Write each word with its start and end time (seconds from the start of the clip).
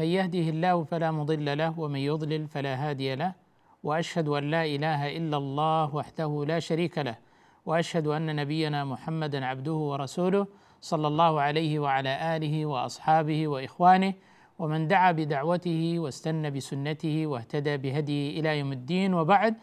من 0.00 0.06
يهده 0.06 0.46
الله 0.48 0.84
فلا 0.84 1.10
مضل 1.10 1.58
له 1.58 1.80
ومن 1.80 1.98
يضلل 1.98 2.48
فلا 2.48 2.74
هادي 2.74 3.14
له 3.14 3.32
وأشهد 3.82 4.28
أن 4.28 4.50
لا 4.50 4.64
إله 4.64 5.16
إلا 5.16 5.36
الله 5.36 5.94
وحده 5.94 6.44
لا 6.48 6.58
شريك 6.58 6.98
له 6.98 7.16
وأشهد 7.66 8.06
أن 8.06 8.36
نبينا 8.36 8.84
محمدا 8.84 9.46
عبده 9.46 9.72
ورسوله 9.72 10.46
صلى 10.80 11.06
الله 11.08 11.40
عليه 11.40 11.78
وعلى 11.78 12.36
آله 12.36 12.66
وأصحابه 12.66 13.48
وإخوانه 13.48 14.14
ومن 14.58 14.88
دعا 14.88 15.12
بدعوته 15.12 15.94
واستنى 15.98 16.50
بسنته 16.50 17.26
واهتدى 17.26 17.76
بهديه 17.76 18.40
إلى 18.40 18.58
يوم 18.58 18.72
الدين 18.72 19.14
وبعد. 19.14 19.54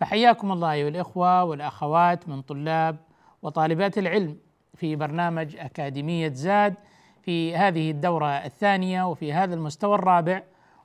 فحياكم 0.00 0.52
الله 0.52 0.72
أيها 0.72 0.88
الإخوة 0.88 1.44
والأخوات 1.44 2.28
من 2.28 2.42
طلاب 2.42 2.96
وطالبات 3.42 3.98
العلم 3.98 4.36
في 4.74 4.96
برنامج 4.96 5.56
أكاديمية 5.56 6.28
زاد 6.32 6.74
في 7.22 7.56
هذه 7.56 7.90
الدورة 7.90 8.26
الثانية 8.26 9.10
وفي 9.10 9.32
هذا 9.32 9.54
المستوى 9.54 9.94
الرابع 9.94 10.42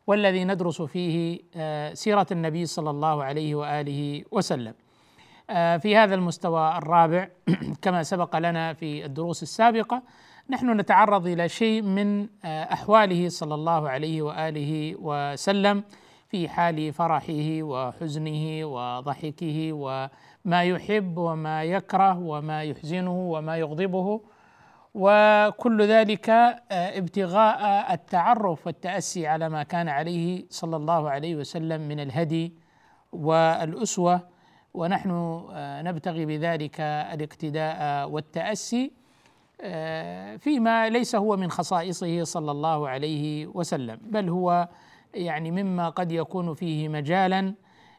والذي 0.08 0.44
ندرس 0.44 0.82
فيه 0.82 1.40
آه، 1.56 1.94
سيرة 1.94 2.28
النبي 2.32 2.66
صلى 2.66 2.90
الله 2.90 3.24
عليه 3.24 3.56
وآله 3.56 4.24
وسلم. 4.32 4.74
آه، 5.50 5.78
في 5.78 5.98
هذا 5.98 6.16
المستوى 6.16 6.78
الرابع 6.78 7.28
كما 7.82 8.04
سبق 8.04 8.36
لنا 8.38 8.74
في 8.74 9.06
الدروس 9.06 9.44
السابقة 9.44 10.04
نحن 10.50 10.80
نتعرض 10.80 11.28
إلى 11.28 11.50
شيء 11.50 11.82
من 11.82 12.28
آه، 12.46 12.74
أحواله 12.74 13.30
صلى 13.30 13.56
الله 13.56 13.90
عليه 13.90 14.22
وآله 14.22 14.96
وسلم 15.00 15.84
في 16.30 16.50
حال 16.50 16.94
فرحه 16.94 17.62
وحزنه 17.62 18.66
وضحكه 18.66 19.74
وما 19.74 20.64
يحب 20.64 21.18
وما 21.18 21.64
يكره 21.64 22.20
وما 22.20 22.64
يحزنه 22.64 23.12
وما 23.12 23.58
يغضبه 23.58 24.22
وكل 25.00 25.82
ذلك 25.82 26.30
ابتغاء 26.72 27.94
التعرف 27.94 28.68
والتأسي 28.68 29.28
على 29.28 29.50
ما 29.50 29.64
كان 29.64 29.90
عليه 29.90 30.46
صلى 30.50 30.76
الله 30.76 31.10
عليه 31.10 31.36
وسلم 31.36 31.82
من 31.88 32.00
الهدي 32.00 32.54
والأسوة 33.14 34.22
ونحن 34.74 35.42
نبتغي 35.86 36.26
بذلك 36.26 36.80
الاقتداء 36.82 38.10
والتأسي 38.10 38.92
فيما 40.40 40.90
ليس 40.90 41.16
هو 41.16 41.38
من 41.38 41.52
خصائصه 41.52 42.24
صلى 42.24 42.52
الله 42.52 42.90
عليه 42.90 43.48
وسلم 43.48 43.98
بل 44.02 44.30
هو 44.30 44.70
يعني 45.14 45.52
مما 45.52 45.90
قد 45.90 46.12
يكون 46.12 46.54
فيه 46.54 46.90
مجالا 46.90 47.54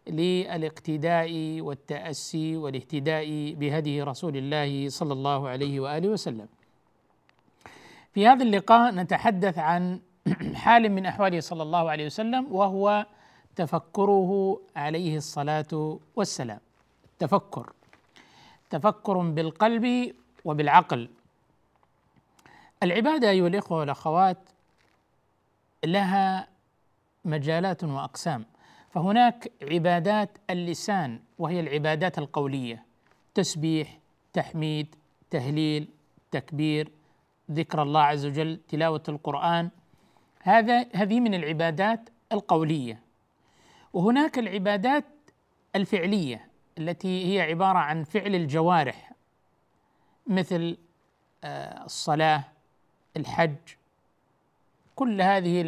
للاقتداء 0.08 1.60
والتأسي 1.60 2.56
والاهتداء 2.56 3.54
بهدي 3.54 4.02
رسول 4.02 4.36
الله 4.36 4.88
صلى 4.88 5.12
الله 5.12 5.48
عليه 5.48 5.80
وآله 5.80 6.08
وسلم. 6.08 6.48
في 8.18 8.26
هذا 8.26 8.42
اللقاء 8.42 8.94
نتحدث 8.94 9.58
عن 9.58 10.00
حال 10.62 10.88
من 10.92 11.06
أحواله 11.06 11.40
صلى 11.40 11.62
الله 11.62 11.90
عليه 11.90 12.06
وسلم 12.06 12.46
وهو 12.50 13.06
تفكره 13.56 14.60
عليه 14.76 15.16
الصلاة 15.16 15.98
والسلام. 16.16 16.58
تفكر 17.18 17.72
تفكر 18.70 19.18
بالقلب 19.18 20.14
وبالعقل. 20.44 21.08
العبادة 22.82 23.30
أيها 23.30 23.46
الإخوة 23.46 23.78
والأخوات 23.78 24.38
لها 25.84 26.48
مجالات 27.24 27.84
وأقسام 27.84 28.44
فهناك 28.90 29.52
عبادات 29.62 30.38
اللسان 30.50 31.20
وهي 31.38 31.60
العبادات 31.60 32.18
القولية 32.18 32.84
تسبيح 33.34 33.98
تحميد 34.32 34.94
تهليل 35.30 35.88
تكبير 36.30 36.97
ذكر 37.50 37.82
الله 37.82 38.00
عز 38.00 38.26
وجل 38.26 38.60
تلاوة 38.68 39.02
القرآن. 39.08 39.70
هذا 40.42 40.86
هذه 40.94 41.20
من 41.20 41.34
العبادات 41.34 42.08
القولية. 42.32 43.00
وهناك 43.92 44.38
العبادات 44.38 45.04
الفعلية 45.76 46.48
التي 46.78 47.34
هي 47.34 47.40
عبارة 47.40 47.78
عن 47.78 48.04
فعل 48.04 48.34
الجوارح 48.34 49.12
مثل 50.26 50.76
الصلاة 51.44 52.44
الحج. 53.16 53.56
كل 54.96 55.22
هذه 55.22 55.60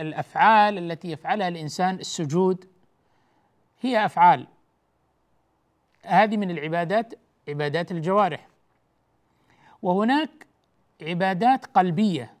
الأفعال 0.00 0.78
التي 0.78 1.10
يفعلها 1.10 1.48
الإنسان 1.48 1.94
السجود 1.94 2.64
هي 3.80 4.04
أفعال. 4.04 4.46
هذه 6.02 6.36
من 6.36 6.50
العبادات 6.50 7.14
عبادات 7.48 7.92
الجوارح. 7.92 8.48
وهناك 9.82 10.47
عبادات 11.02 11.66
قلبية 11.66 12.34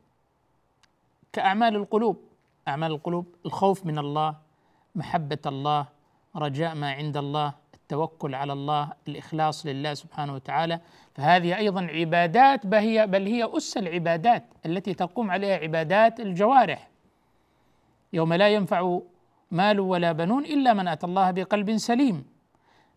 كأعمال 1.32 1.76
القلوب. 1.76 2.20
أعمال 2.68 2.92
القلوب 2.92 3.26
الخوف 3.46 3.86
من 3.86 3.98
الله 3.98 4.36
محبة 4.94 5.38
الله 5.46 5.86
رجاء 6.36 6.74
ما 6.74 6.92
عند 6.92 7.16
الله 7.16 7.52
التوكل 7.74 8.34
على 8.34 8.52
الله 8.52 8.92
الإخلاص 9.08 9.66
لله 9.66 9.94
سبحانه 9.94 10.34
وتعالى. 10.34 10.80
فهذه 11.14 11.56
أيضا 11.56 11.82
عبادات 11.82 12.66
بل 12.66 12.78
هي 12.78 13.06
بل 13.06 13.26
هي 13.26 13.56
أس 13.56 13.76
العبادات 13.76 14.44
التي 14.66 14.94
تقوم 14.94 15.30
عليها 15.30 15.56
عبادات 15.56 16.20
الجوارح. 16.20 16.88
يوم 18.12 18.34
لا 18.34 18.48
ينفع 18.48 19.00
مال 19.50 19.80
ولا 19.80 20.12
بنون 20.12 20.44
إلا 20.44 20.74
من 20.74 20.88
أتى 20.88 21.06
الله 21.06 21.30
بقلب 21.30 21.76
سليم. 21.76 22.24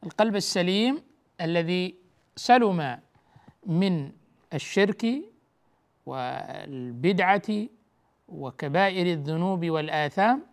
القلب 0.04 0.36
السليم 0.36 1.04
الذي 1.42 1.96
سلم 2.36 3.00
من 3.66 4.12
الشرك 4.54 5.31
والبدعة 6.06 7.68
وكبائر 8.28 9.06
الذنوب 9.06 9.70
والآثام 9.70 10.44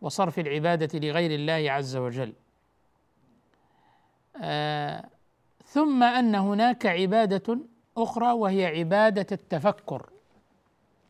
وصرف 0.00 0.38
العبادة 0.38 0.98
لغير 0.98 1.30
الله 1.30 1.72
عز 1.72 1.96
وجل. 1.96 2.32
آه 4.42 5.08
ثم 5.64 6.02
أن 6.02 6.34
هناك 6.34 6.86
عبادة 6.86 7.58
أخرى 7.96 8.32
وهي 8.32 8.66
عبادة 8.66 9.26
التفكر. 9.32 10.10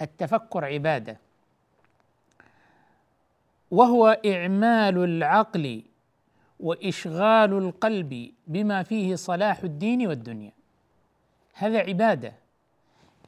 التفكر 0.00 0.64
عبادة. 0.64 1.18
وهو 3.70 4.20
إعمال 4.26 5.04
العقل 5.04 5.82
وإشغال 6.60 7.52
القلب 7.52 8.32
بما 8.46 8.82
فيه 8.82 9.14
صلاح 9.14 9.58
الدين 9.58 10.06
والدنيا. 10.06 10.52
هذا 11.54 11.78
عبادة. 11.78 12.32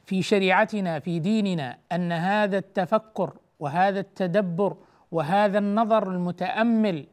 في 0.03 0.21
شريعتنا 0.21 0.99
في 0.99 1.19
ديننا 1.19 1.77
أن 1.91 2.11
هذا 2.11 2.57
التفكر 2.57 3.33
وهذا 3.59 3.99
التدبر 3.99 4.77
وهذا 5.11 5.57
النظر 5.57 6.11
المتأمل 6.11 7.07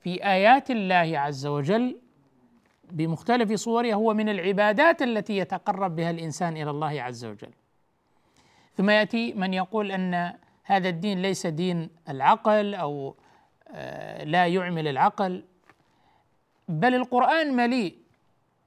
في 0.00 0.24
آيات 0.24 0.70
الله 0.70 1.18
عز 1.18 1.46
وجل 1.46 1.96
بمختلف 2.90 3.52
صورها 3.52 3.94
هو 3.94 4.14
من 4.14 4.28
العبادات 4.28 5.02
التي 5.02 5.36
يتقرب 5.36 5.96
بها 5.96 6.10
الإنسان 6.10 6.56
إلى 6.56 6.70
الله 6.70 7.02
عز 7.02 7.24
وجل. 7.24 7.50
ثم 8.76 8.90
يأتي 8.90 9.32
من 9.32 9.54
يقول 9.54 9.92
أن 9.92 10.32
هذا 10.64 10.88
الدين 10.88 11.22
ليس 11.22 11.46
دين 11.46 11.90
العقل 12.08 12.74
أو 12.74 13.16
لا 14.22 14.46
يعمل 14.46 14.88
العقل 14.88 15.44
بل 16.68 16.94
القرآن 16.94 17.56
مليء 17.56 17.96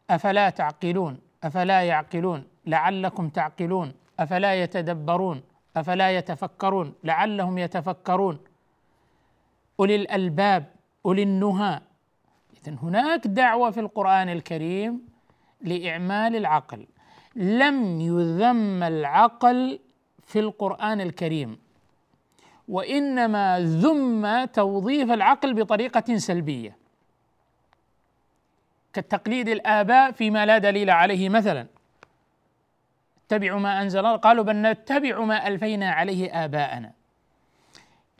أفلا 0.09 0.49
تعقلون 0.49 1.19
أفلا 1.43 1.81
يعقلون؟ 1.81 2.43
لعلكم 2.65 3.29
تعقلون. 3.29 3.93
أفلا 4.19 4.63
يتدبرون؟ 4.63 5.41
أفلا 5.77 6.17
يتفكرون؟ 6.17 6.93
لعلهم 7.03 7.57
يتفكرون. 7.57 8.39
أولي 9.79 9.95
الألباب 9.95 10.65
أولي 11.05 11.23
النهى. 11.23 11.79
اذا 12.63 12.75
هناك 12.83 13.27
دعوة 13.27 13.71
في 13.71 13.79
القرآن 13.79 14.29
الكريم 14.29 15.01
لإعمال 15.61 16.35
العقل. 16.35 16.87
لم 17.35 18.01
يذم 18.01 18.83
العقل 18.83 19.79
في 20.25 20.39
القرآن 20.39 21.01
الكريم 21.01 21.57
وإنما 22.67 23.59
ذم 23.59 24.45
توظيف 24.45 25.11
العقل 25.11 25.53
بطريقة 25.53 26.17
سلبية. 26.17 26.77
كالتقليد 28.93 29.49
الآباء 29.49 30.11
فيما 30.11 30.45
لا 30.45 30.57
دليل 30.57 30.89
عليه 30.89 31.29
مثلا. 31.29 31.67
اتبعوا 33.25 33.59
ما 33.59 33.81
أنزل 33.81 33.99
الله. 33.99 34.15
قالوا 34.15 34.43
بل 34.43 34.61
نتبع 34.61 35.19
ما 35.19 35.47
ألفينا 35.47 35.91
عليه 35.91 36.45
آباءنا. 36.45 36.91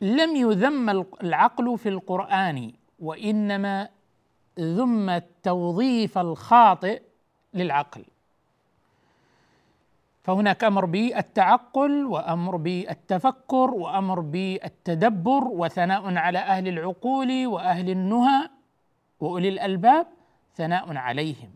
لم 0.00 0.36
يذم 0.36 0.90
العقل 1.22 1.78
في 1.78 1.88
القرآن 1.88 2.72
وإنما 2.98 3.88
ذم 4.60 5.10
التوظيف 5.10 6.18
الخاطئ 6.18 7.02
للعقل. 7.54 8.04
فهناك 10.22 10.64
أمر 10.64 10.84
بالتعقل 10.84 12.04
وأمر 12.06 12.56
بالتفكر 12.56 13.70
وأمر 13.70 14.20
بالتدبر 14.20 15.44
وثناء 15.44 16.16
على 16.16 16.38
أهل 16.38 16.68
العقول 16.68 17.46
وأهل 17.46 17.90
النهى 17.90 18.50
وأولي 19.20 19.48
الألباب. 19.48 20.06
ثناء 20.56 20.96
عليهم. 20.96 21.50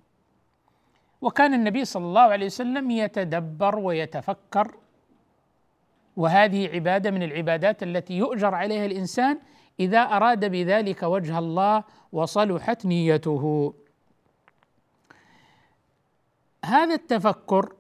وكان 1.21 1.55
النبي 1.55 1.85
صلى 1.85 2.05
الله 2.05 2.21
عليه 2.21 2.47
وسلم 2.47 2.91
يتدبر 2.91 3.79
ويتفكر 3.79 4.75
وهذه 6.17 6.69
عبادة 6.69 7.11
من 7.11 7.23
العبادات 7.23 7.83
التي 7.83 8.15
يؤجر 8.15 8.55
عليها 8.55 8.87
الإنسان 8.87 9.39
إذا 9.81 9.99
أراد 9.99 10.45
بذلك 10.45 11.03
وجه 11.03 11.39
الله 11.39 11.85
وصلحت 12.13 12.87
نيته. 12.87 13.75
هذا 16.65 16.95
التفكر 16.95 17.73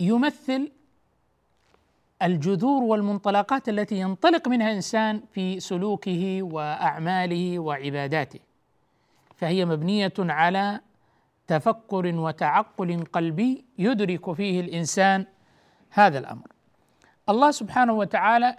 يمثل 0.00 0.70
الجذور 2.22 2.82
والمنطلقات 2.82 3.68
التي 3.68 4.00
ينطلق 4.00 4.48
منها 4.48 4.72
إنسان 4.72 5.22
في 5.32 5.60
سلوكه 5.60 6.42
وأعماله 6.42 7.58
وعباداته. 7.58 8.40
فهي 9.42 9.64
مبنية 9.64 10.12
على 10.18 10.80
تفكر 11.46 12.06
وتعقل 12.06 13.04
قلبي 13.12 13.64
يدرك 13.78 14.32
فيه 14.32 14.60
الإنسان 14.60 15.26
هذا 15.90 16.18
الأمر. 16.18 16.46
الله 17.28 17.50
سبحانه 17.50 17.92
وتعالى 17.92 18.56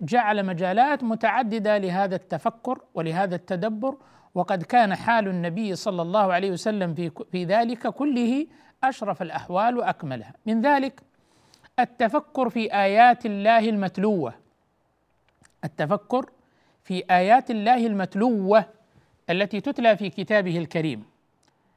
جعل 0.00 0.46
مجالات 0.46 1.04
متعددة 1.04 1.78
لهذا 1.78 2.16
التفكر 2.16 2.78
ولهذا 2.94 3.34
التدبر 3.34 3.96
وقد 4.34 4.62
كان 4.62 4.94
حال 4.94 5.28
النبي 5.28 5.76
صلى 5.76 6.02
الله 6.02 6.32
عليه 6.32 6.50
وسلم 6.50 6.94
في 6.94 7.10
في 7.32 7.44
ذلك 7.44 7.86
كله 7.88 8.46
أشرف 8.84 9.22
الأحوال 9.22 9.78
وأكملها. 9.78 10.32
من 10.46 10.60
ذلك 10.60 11.02
التفكر 11.78 12.48
في 12.48 12.74
آيات 12.74 13.26
الله 13.26 13.68
المتلوة. 13.68 14.34
التفكر 15.64 16.30
في 16.84 17.04
آيات 17.10 17.50
الله 17.50 17.86
المتلوة 17.86 18.73
التي 19.30 19.60
تتلى 19.60 19.96
في 19.96 20.10
كتابه 20.10 20.58
الكريم. 20.58 21.04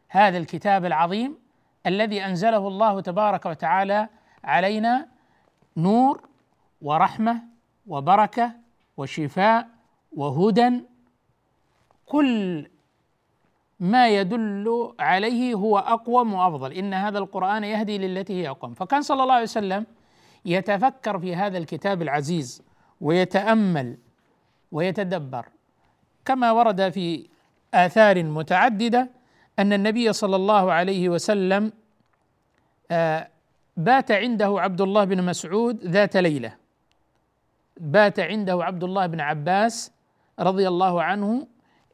هذا 0.10 0.38
الكتاب 0.38 0.86
العظيم 0.86 1.38
الذي 1.86 2.26
أنزله 2.26 2.68
الله 2.68 3.02
تبارك 3.02 3.46
وتعالى 3.46 4.10
علينا 4.44 5.08
نور 5.78 6.30
ورحمة 6.82 7.44
وبركة 7.88 8.52
وشفاء 8.98 9.68
وهدى. 10.12 10.84
كل 12.06 12.68
ما 13.80 14.10
يدل 14.10 14.94
عليه 15.00 15.54
هو 15.54 15.78
أقوم 15.78 16.34
وأفضل. 16.34 16.74
إن 16.74 16.94
هذا 16.94 17.18
القرآن 17.20 17.64
يهدي 17.64 17.98
للتي 17.98 18.44
هي 18.44 18.50
أقوم. 18.50 18.74
فكان 18.74 19.02
صلى 19.02 19.24
الله 19.24 19.34
عليه 19.34 19.44
وسلم 19.44 19.86
يتفكر 20.46 21.20
في 21.20 21.36
هذا 21.36 21.58
الكتاب 21.58 22.02
العزيز 22.02 22.62
ويتأمل 23.02 23.98
ويتدبر. 24.72 25.46
كما 26.26 26.52
ورد 26.52 26.90
في 26.90 27.28
آثار 27.74 28.24
متعددة 28.24 29.10
أن 29.60 29.74
النبي 29.74 30.14
صلى 30.14 30.36
الله 30.36 30.72
عليه 30.72 31.10
وسلم 31.10 31.72
آه، 32.92 33.28
بات 33.78 34.12
عنده 34.12 34.56
عبد 34.60 34.82
الله 34.82 35.04
بن 35.04 35.24
مسعود 35.24 35.86
ذات 35.86 36.18
ليلة. 36.18 36.54
بات 37.78 38.20
عنده 38.20 38.64
عبد 38.64 38.84
الله 38.84 39.06
بن 39.06 39.20
عباس 39.20 39.92
رضي 40.40 40.68
الله 40.68 41.04
عنه 41.04 41.48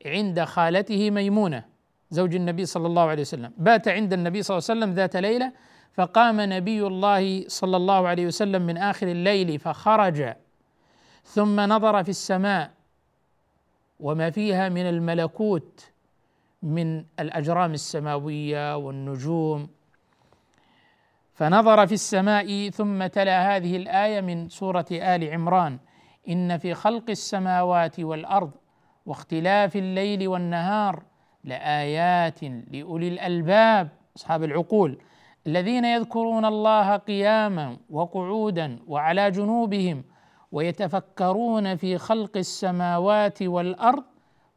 عند 0.05 0.43
خالته 0.43 1.11
ميمونة 1.11 1.63
زوج 2.09 2.35
النبي 2.35 2.65
صلى 2.65 2.87
الله 2.87 3.03
عليه 3.03 3.21
وسلم. 3.21 3.51
بات 3.57 3.87
عند 3.87 4.13
النبي 4.13 4.43
صلى 4.43 4.57
الله 4.57 4.69
عليه 4.69 4.79
وسلم 4.79 4.93
ذات 4.93 5.15
ليلة 5.15 5.51
فقام 5.93 6.41
نبي 6.41 6.87
الله 6.87 7.47
صلى 7.47 7.77
الله 7.77 8.07
عليه 8.07 8.27
وسلم 8.27 8.61
من 8.61 8.77
آخر 8.77 9.07
الليل 9.07 9.59
فخرج 9.59 10.33
ثم 11.23 11.59
نظر 11.59 12.03
في 12.03 12.09
السماء 12.09 12.71
وما 14.03 14.29
فيها 14.29 14.69
من 14.69 14.89
الملكوت 14.89 15.91
من 16.63 17.05
الأجرام 17.19 17.73
السماوية 17.73 18.77
والنجوم. 18.77 19.67
فنظر 21.33 21.87
في 21.87 21.93
السماء 21.93 22.69
ثم 22.69 23.07
تلا 23.07 23.55
هذه 23.55 23.77
الآية 23.77 24.21
من 24.21 24.49
سورة 24.49 24.85
آل 24.91 25.29
عمران. 25.33 25.79
إن 26.29 26.57
في 26.57 26.73
خلق 26.73 27.09
السماوات 27.09 27.99
والأرض 27.99 28.51
واختلاف 29.05 29.75
الليل 29.75 30.27
والنهار 30.27 31.03
لآيات 31.43 32.43
لأولي 32.43 33.07
الألباب 33.07 33.89
أصحاب 34.17 34.43
العقول 34.43 34.97
الذين 35.47 35.85
يذكرون 35.85 36.45
الله 36.45 36.97
قياما 36.97 37.77
وقعودا 37.89 38.79
وعلى 38.87 39.31
جنوبهم 39.31 40.03
ويتفكرون 40.53 41.75
في 41.75 41.97
خلق 41.97 42.37
السماوات 42.37 43.41
والأرض. 43.41 44.03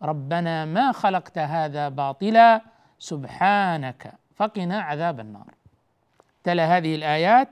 ربنا 0.03 0.65
ما 0.65 0.93
خلقت 0.93 1.39
هذا 1.39 1.89
باطلا 1.89 2.61
سبحانك. 2.99 4.13
فقنا 4.35 4.81
عذاب 4.81 5.21
النار. 5.21 5.55
تلا 6.45 6.77
هذه 6.77 6.95
الآيات 6.95 7.49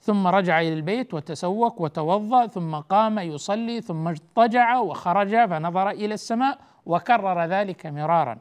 ثم 0.00 0.26
رجع 0.26 0.60
إلى 0.60 0.72
البيت 0.72 1.14
وتسوق 1.14 1.80
وتوضأ 1.80 2.46
ثم 2.46 2.74
قام 2.76 3.18
يصلي 3.18 3.80
ثم 3.80 4.08
اضطجع 4.08 4.78
وخرج 4.78 5.30
فنظر 5.30 5.90
إلى 5.90 6.14
السماء 6.14 6.58
وكرر 6.86 7.44
ذلك 7.44 7.86
مرارا. 7.86 8.38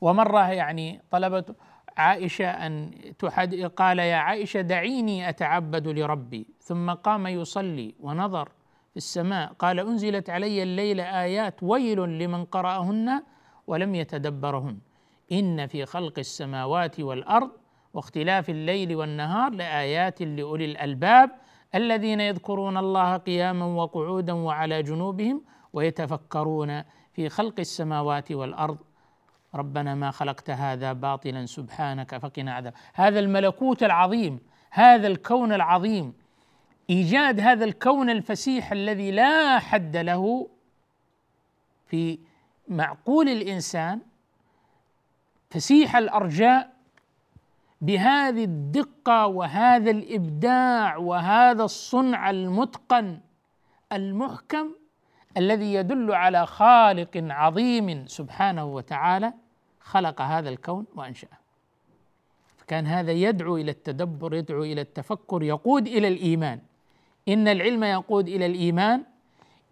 ومرة 0.00 0.50
يعني 0.50 1.00
طلبت 1.10 1.56
عائشة 1.96 2.50
أن 2.50 2.90
تحد 3.18 3.54
قال 3.54 3.98
يا 3.98 4.16
عائشة 4.16 4.60
دعيني 4.60 5.28
أتعبد 5.28 5.88
لربي. 5.88 6.46
ثم 6.68 6.90
قام 6.90 7.26
يصلي 7.26 7.94
ونظر 8.00 8.48
في 8.90 8.96
السماء. 8.96 9.52
قال 9.52 9.80
أنزلت 9.80 10.30
علي 10.30 10.62
الليل 10.62 11.00
آيات 11.00 11.62
ويل 11.62 11.98
لمن 11.98 12.44
قرأهن 12.44 13.22
ولم 13.66 13.94
يتدبرهن. 13.94 14.78
إن 15.32 15.66
في 15.66 15.86
خلق 15.86 16.18
السماوات 16.18 17.00
والأرض 17.00 17.50
واختلاف 17.94 18.50
الليل 18.50 18.96
والنهار 18.96 19.50
لآيات 19.52 20.22
لأولي 20.22 20.64
الألباب 20.64 21.30
الذين 21.74 22.20
يذكرون 22.20 22.76
الله 22.76 23.16
قياما 23.16 23.66
وقعودا 23.66 24.32
وعلى 24.32 24.82
جنوبهم 24.82 25.42
ويتفكرون 25.72 26.82
في 27.12 27.28
خلق 27.28 27.54
السماوات 27.58 28.32
والأرض. 28.32 28.78
ربنا 29.54 29.94
ما 29.94 30.10
خلقت 30.10 30.50
هذا 30.50 30.92
باطلا 30.92 31.46
سبحانك 31.46 32.18
فقنا 32.18 32.54
عذاب. 32.54 32.74
هذا 32.94 33.20
الملكوت 33.20 33.82
العظيم 33.82 34.40
هذا 34.70 35.06
الكون 35.06 35.52
العظيم 35.52 36.27
إيجاد 36.90 37.40
هذا 37.40 37.64
الكون 37.64 38.10
الفسيح 38.10 38.72
الذي 38.72 39.10
لا 39.10 39.58
حد 39.58 39.96
له 39.96 40.48
في 41.86 42.18
معقول 42.68 43.28
الإنسان 43.28 44.00
فسيح 45.50 45.96
الأرجاء 45.96 46.72
بهذه 47.80 48.44
الدقة 48.44 49.26
وهذا 49.26 49.90
الإبداع 49.90 50.96
وهذا 50.96 51.64
الصنع 51.64 52.30
المتقن 52.30 53.20
المحكم 53.92 54.70
الذي 55.36 55.74
يدل 55.74 56.12
على 56.14 56.46
خالق 56.46 57.10
عظيم 57.14 58.06
سبحانه 58.06 58.64
وتعالى 58.64 59.32
خلق 59.80 60.22
هذا 60.22 60.48
الكون 60.48 60.86
وأنشأه. 60.94 61.38
فكان 62.56 62.86
هذا 62.86 63.12
يدعو 63.12 63.56
إلى 63.56 63.70
التدبر 63.70 64.34
يدعو 64.34 64.62
إلى 64.62 64.80
التفكر 64.80 65.42
يقود 65.42 65.86
إلى 65.86 66.08
الإيمان. 66.08 66.60
إن 67.28 67.48
العلم 67.48 67.84
يقود 67.84 68.28
إلى 68.28 68.46
الإيمان 68.46 69.02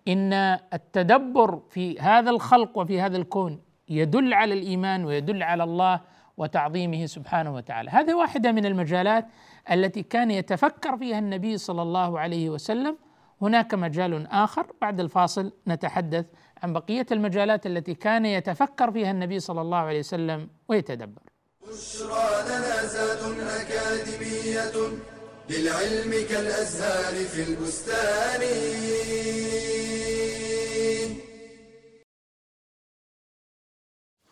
إن 0.08 0.32
التدبر 0.72 1.60
في 1.70 2.00
هذا 2.00 2.30
الخلق 2.30 2.78
وفي 2.78 3.00
هذا 3.00 3.16
الكون 3.16 3.60
يدل 3.88 4.34
على 4.34 4.54
الإيمان 4.54 5.04
ويدل 5.04 5.42
على 5.42 5.64
الله 5.64 6.00
وتعظيمه 6.36 7.06
سبحانه 7.06 7.54
وتعالى. 7.54 7.90
هذه 7.90 8.14
واحدة 8.14 8.52
من 8.52 8.66
المجالات 8.66 9.26
التي 9.70 10.02
كان 10.02 10.30
يتفكر 10.30 10.96
فيها 10.96 11.18
النبي 11.18 11.58
صلى 11.58 11.82
الله 11.82 12.20
عليه 12.20 12.50
وسلم. 12.50 12.96
هناك 13.42 13.74
مجال 13.74 14.26
آخر 14.26 14.66
بعد 14.80 15.00
الفاصل 15.00 15.52
نتحدث 15.68 16.26
عن 16.62 16.72
بقية 16.72 17.06
المجالات 17.12 17.66
التي 17.66 17.94
كان 17.94 18.26
يتفكر 18.26 18.90
فيها 18.90 19.10
النبي 19.10 19.40
صلى 19.40 19.60
الله 19.60 19.78
عليه 19.78 19.98
وسلم 19.98 20.48
ويتدبر. 20.68 21.22
بشرى 21.62 22.26
لنا 22.48 23.60
أكاديمية. 23.60 25.15
للعلم 25.50 26.10
كالأزهار 26.30 27.14
في 27.24 27.42
البستان. 27.42 28.42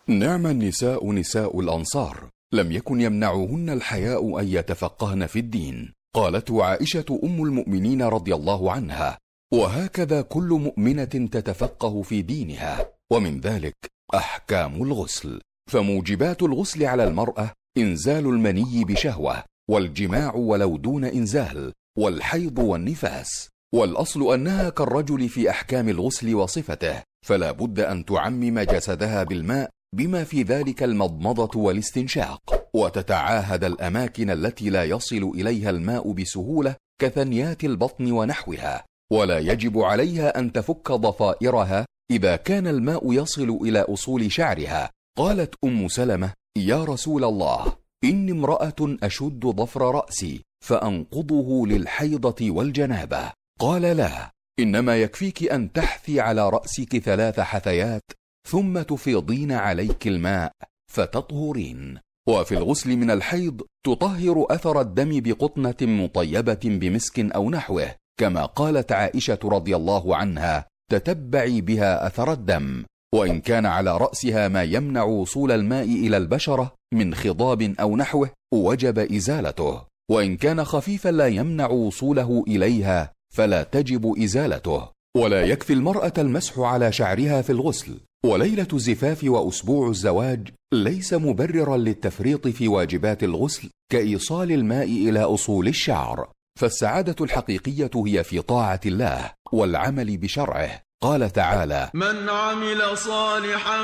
نعم 0.09 0.47
النساء 0.47 1.12
نساء 1.12 1.61
الأنصار 1.61 2.28
لم 2.52 2.73
يكن 2.73 3.00
يمنعهن 3.00 3.71
الحياء 3.71 4.40
أن 4.40 4.49
يتفقهن 4.49 5.26
في 5.26 5.38
الدين 5.38 5.92
قالت 6.14 6.50
عائشة 6.50 7.21
أم 7.25 7.42
المؤمنين 7.42 8.02
رضي 8.02 8.35
الله 8.35 8.73
عنها 8.73 9.18
وهكذا 9.52 10.23
كل 10.23 10.49
مؤمنة 10.49 11.04
تتفقه 11.04 12.02
في 12.02 12.23
دينها 12.23 12.90
ومن 13.12 13.40
ذلك 13.40 13.75
أحكام 14.14 14.83
الغسل 14.83 15.40
فموجبات 15.71 16.42
الغسل 16.42 16.85
على 16.85 17.04
المرأة 17.04 17.52
إنزال 17.78 18.26
المني 18.26 18.85
بشهوة 18.85 19.44
والجماع 19.71 20.35
ولو 20.35 20.76
دون 20.76 21.04
إنزال 21.04 21.73
والحيض 21.99 22.59
والنفاس. 22.59 23.49
والأصل 23.75 24.35
أنها 24.35 24.71
كالرجل 24.71 25.28
في 25.28 25.50
أحكام 25.50 25.88
الغسل 25.88 26.35
وصفته 26.35 27.02
فلا 27.26 27.52
بد 27.52 27.80
أن 27.80 28.04
تعمم 28.04 28.61
جسدها 28.61 29.23
بالماء 29.23 29.71
بما 29.97 30.25
في 30.25 30.42
ذلك 30.42 30.83
المضمضة 30.83 31.61
والاستنشاق. 31.61 32.68
وتتعاهد 32.75 33.64
الأماكن 33.64 34.30
التي 34.30 34.71
لا 34.71 34.85
يصل 34.85 35.33
إليها 35.35 35.71
الماء 35.71 36.12
بسهولة 36.12 36.76
كثنيات 37.00 37.64
البطن 37.64 38.12
ونحوها. 38.12 38.85
ولا 39.12 39.38
يجب 39.38 39.78
عليها 39.78 40.38
أن 40.38 40.52
تفك 40.52 40.92
ضفائرها 40.92 41.87
إذا 42.11 42.37
كان 42.37 42.66
الماء 42.66 43.12
يصل 43.12 43.59
إلى 43.62 43.80
أصول 43.80 44.33
شعرها. 44.33 44.90
قالت 45.18 45.54
أم 45.64 45.88
سلمة 45.88 46.33
يا 46.59 46.85
رسول 46.85 47.25
الله. 47.25 47.84
إني 48.05 48.33
امرأة 48.33 48.97
أشد 49.03 49.41
ضفر 49.41 49.95
رأسي 49.95 50.43
فأنقضه 50.65 51.67
للحيضة 51.67 52.51
والجنابة. 52.51 53.33
قال 53.61 53.83
لا 53.83 54.31
إنما 54.59 54.97
يكفيك 54.97 55.53
أن 55.53 55.73
تحثي 55.73 56.21
على 56.21 56.49
رأسك 56.49 56.99
ثلاث 56.99 57.41
حثيات 57.41 58.03
ثم 58.49 58.83
تفيضين 58.83 59.53
عليك 59.53 60.09
الماء 60.09 60.53
فتطهرين. 60.93 61.99
وفي 62.29 62.55
الغسل 62.55 62.97
من 62.97 63.11
الحيض 63.11 63.63
تطهر 63.87 64.47
أثر 64.51 64.81
الدم 64.81 65.21
بقطنة 65.21 65.77
مطيبة 65.83 66.61
بمسك 66.65 67.21
أو 67.21 67.51
نحوه 67.51 67.95
كما 68.21 68.45
قالت 68.45 68.93
عائشة 68.93 69.39
رضي 69.45 69.77
الله 69.77 70.17
عنها 70.17 70.67
تتبعي 70.91 71.61
بها 71.61 72.07
أثر 72.07 72.33
الدم. 72.33 72.85
وإن 73.14 73.40
كان 73.40 73.66
على 73.66 73.97
رأسها 73.97 74.49
ما 74.49 74.62
يمنع 74.62 75.02
وصول 75.02 75.52
الماء 75.52 75.85
إلى 75.85 76.16
البشرة 76.16 76.75
من 76.94 77.14
خضاب 77.14 77.75
أو 77.80 77.97
نحوه 77.97 78.30
وجب 78.54 78.99
إزالته. 78.99 79.80
وإن 80.11 80.37
كان 80.37 80.64
خفيفا 80.64 81.09
لا 81.09 81.26
يمنع 81.26 81.68
وصوله 81.68 82.44
إليها 82.49 83.12
فلا 83.35 83.62
تجب 83.62 84.14
إزالته. 84.23 84.88
ولا 85.16 85.42
يكفي 85.42 85.73
المرأة 85.73 86.12
المسح 86.18 86.59
على 86.59 86.92
شعرها 86.92 87.42
في 87.42 87.50
الغسل. 87.50 88.00
وليلة 88.26 88.68
الزفاف 88.73 89.25
وأسبوع 89.25 89.88
الزواج 89.88 90.49
ليس 90.75 91.14
مبررا 91.14 91.76
للتفريط 91.76 92.49
في 92.49 92.68
واجبات 92.68 93.23
الغسل 93.23 93.71
كإيصال 93.92 94.52
الماء 94.52 94.85
إلى 94.85 95.21
أصول 95.21 95.68
الشعر. 95.68 96.28
فالسعادة 96.61 97.25
الحقيقية 97.25 97.90
هي 98.06 98.25
في 98.25 98.42
طاعة 98.42 98.80
الله 98.87 99.33
والعمل 99.52 100.16
بشرعه. 100.16 100.80
قال 101.05 101.31
تعالى 101.31 101.91
من 101.95 102.29
عمل 102.29 102.99
صالحا 102.99 103.83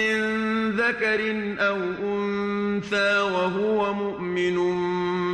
من 0.00 0.20
ذكر 0.70 1.20
أو 1.58 1.76
أنثى 2.02 3.20
وهو 3.20 3.94
مؤمن 3.94 4.58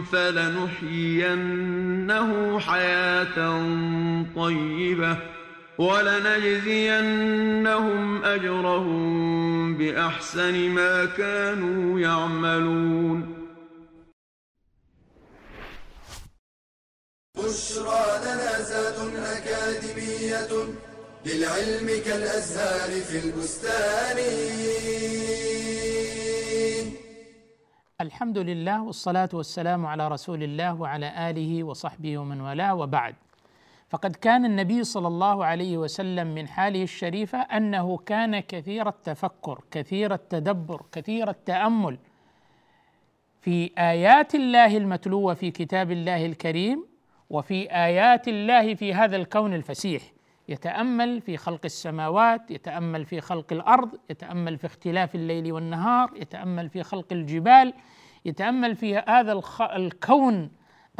فلنحيينه 0.05 1.51
حياة 2.61 3.65
طيبة 4.37 5.19
ولنجزينهم 5.79 6.85
أجرهم 8.25 9.79
بأحسن 9.79 10.71
ما 10.71 11.05
كانوا 11.05 12.01
يعملون. 12.01 13.37
بشرى 17.37 18.05
لنا 18.25 18.61
زاد 18.63 18.97
أكاديمية 19.17 20.86
للعلم 21.26 21.88
كالأزهار 22.04 22.90
في 23.00 23.26
البستان. 23.26 24.18
الحمد 28.00 28.38
لله 28.38 28.83
والصلاة 28.83 29.28
والسلام 29.33 29.87
على 29.87 30.09
رسول 30.09 30.42
الله 30.42 30.80
وعلى 30.80 31.30
آله 31.30 31.64
وصحبه 31.64 32.18
ومن 32.18 32.40
والاه 32.40 32.75
وبعد. 32.75 33.14
فقد 33.88 34.16
كان 34.16 34.45
النبي 34.45 34.85
صلى 34.85 35.09
الله 35.09 35.45
عليه 35.45 35.76
وسلم 35.78 36.35
من 36.35 36.49
حاله 36.49 36.83
الشريفة 36.83 37.38
أنه 37.38 37.97
كان 37.97 38.40
كثير 38.40 38.88
التفكر 38.88 39.61
كثير 39.71 40.14
التدبر 40.14 40.83
كثير 40.92 41.30
التأمل 41.30 41.99
في 43.40 43.71
آيات 43.78 44.35
الله 44.35 44.76
المتلوة 44.76 45.35
في 45.35 45.50
كتاب 45.50 45.90
الله 45.90 46.26
الكريم 46.26 46.87
وفي 47.30 47.73
آيات 47.73 48.28
الله 48.28 48.75
في 48.75 48.95
هذا 48.95 49.16
الكون 49.16 49.54
الفسيح. 49.54 50.16
يتأمل 50.49 51.21
في 51.21 51.37
خلق 51.37 51.61
السماوات 51.65 52.50
يتأمل 52.50 53.05
في 53.05 53.21
خلق 53.21 53.53
الأرض 53.53 53.91
يتأمل 54.11 54.59
في 54.59 54.67
اختلاف 54.67 55.15
الليل 55.15 55.53
والنهار 55.53 56.11
يتأمل 56.17 56.69
في 56.69 56.83
خلق 56.83 57.12
الجبال 57.12 57.75
يتأمل 58.25 58.76
في 58.76 58.97
هذا 58.97 59.41
الكون 59.61 60.50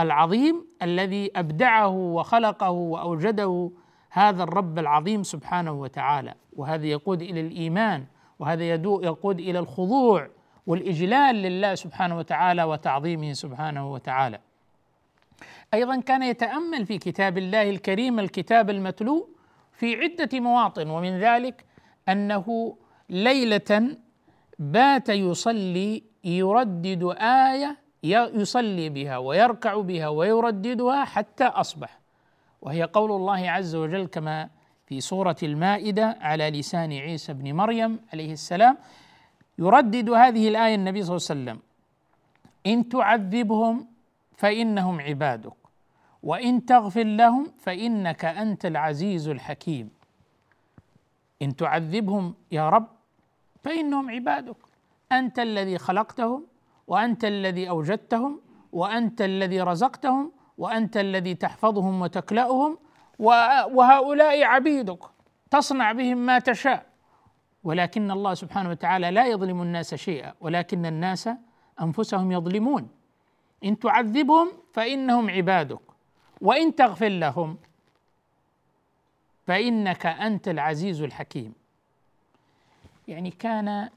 العظيم 0.01 0.67
الذي 0.83 1.31
أبدعه 1.37 1.89
وخلقه 1.89 2.71
وأوجده 2.71 3.71
هذا 4.11 4.43
الرب 4.43 4.79
العظيم 4.79 5.23
سبحانه 5.23 5.73
وتعالى. 5.73 6.35
وهذا 6.53 6.87
يقود 6.87 7.23
إلى 7.23 7.41
الإيمان 7.41 8.05
وهذا 8.39 8.65
يقود 8.65 9.41
إلى 9.41 9.59
الخضوع 9.59 10.29
والإجلال 10.67 11.37
لله 11.37 11.75
سبحانه 11.75 12.19
وتعالى 12.19 12.65
وتعظيمه 12.65 13.33
سبحانه 13.33 13.93
وتعالى. 13.93 14.39
أيضا 15.75 16.01
كان 16.01 16.23
يتأمل 16.23 16.87
في 16.87 16.99
كتاب 16.99 17.39
الله 17.39 17.71
الكريم 17.71 18.19
الكتاب 18.19 18.71
المتلو 18.71 19.36
في 19.77 19.97
عدة 19.97 20.41
مواطن 20.41 20.91
ومن 20.91 21.19
ذلك 21.19 21.65
أنه 22.09 22.77
ليلة 23.11 23.97
بات 24.59 25.09
يصلي 25.09 26.03
يردد 26.25 27.15
آية 27.21 27.77
يصلي 28.03 28.89
بها 28.89 29.19
ويركع 29.19 29.81
بها 29.81 30.09
ويرددها 30.09 31.05
حتى 31.05 31.45
أصبح. 31.45 31.99
وهي 32.63 32.83
قول 32.83 33.11
الله 33.11 33.51
عز 33.51 33.75
وجل 33.75 34.07
كما 34.07 34.49
في 34.87 35.01
سورة 35.01 35.37
المائدة 35.43 36.19
على 36.21 36.51
لسان 36.51 36.93
عيسى 36.93 37.33
بن 37.33 37.53
مريم 37.53 38.01
عليه 38.13 38.33
السلام 38.33 38.79
يردد 39.59 40.11
هذه 40.11 40.49
الآية 40.49 40.75
النبي 40.75 41.03
صلى 41.03 41.17
الله 41.17 41.27
عليه 41.31 41.41
وسلم 41.41 41.59
إن 42.67 42.89
تعذبهم 42.89 43.87
فإنهم 44.37 45.01
عبادك. 45.01 45.66
وإن 46.23 46.67
تغفر 46.67 47.05
لهم 47.05 47.53
فإنك 47.59 48.25
أنت 48.25 48.67
العزيز 48.67 49.29
الحكيم. 49.29 49.91
إن 51.43 51.57
تعذبهم 51.57 52.35
يا 52.53 52.69
رب 52.69 52.87
فإنهم 53.63 54.11
عبادك. 54.11 54.57
أنت 55.13 55.39
الذي 55.39 55.79
خلقتهم 55.79 56.47
وأنت 56.87 57.25
الذي 57.25 57.69
أوجدتهم 57.69 58.41
وأنت 58.73 59.23
الذي 59.23 59.61
رزقتهم 59.61 60.33
وأنت 60.59 60.97
الذي 60.97 61.35
تحفظهم 61.35 62.03
وتكلأهم 62.03 62.79
وهؤلاء 63.19 64.43
عبيدك. 64.43 64.99
تصنع 65.51 65.93
بهم 65.93 66.19
ما 66.19 66.39
تشاء. 66.39 66.87
ولكن 67.65 68.11
الله 68.11 68.35
سبحانه 68.35 68.71
وتعالى 68.71 69.11
لا 69.11 69.27
يظلم 69.27 69.63
الناس 69.63 69.95
شيئا 69.95 70.35
ولكن 70.41 70.87
الناس 70.87 71.29
أنفسهم 71.83 72.33
يظلمون. 72.33 72.89
إن 73.65 73.79
تعذبهم 73.79 74.49
فإنهم 74.73 75.31
عبادك. 75.31 75.86
وإن 76.41 76.75
تغفر 76.75 77.09
لهم 77.09 77.59
فإنك 79.47 80.07
أنت 80.07 80.49
العزيز 80.49 81.03
الحكيم. 81.03 81.55
يعني 83.09 83.31
كان 83.31 83.91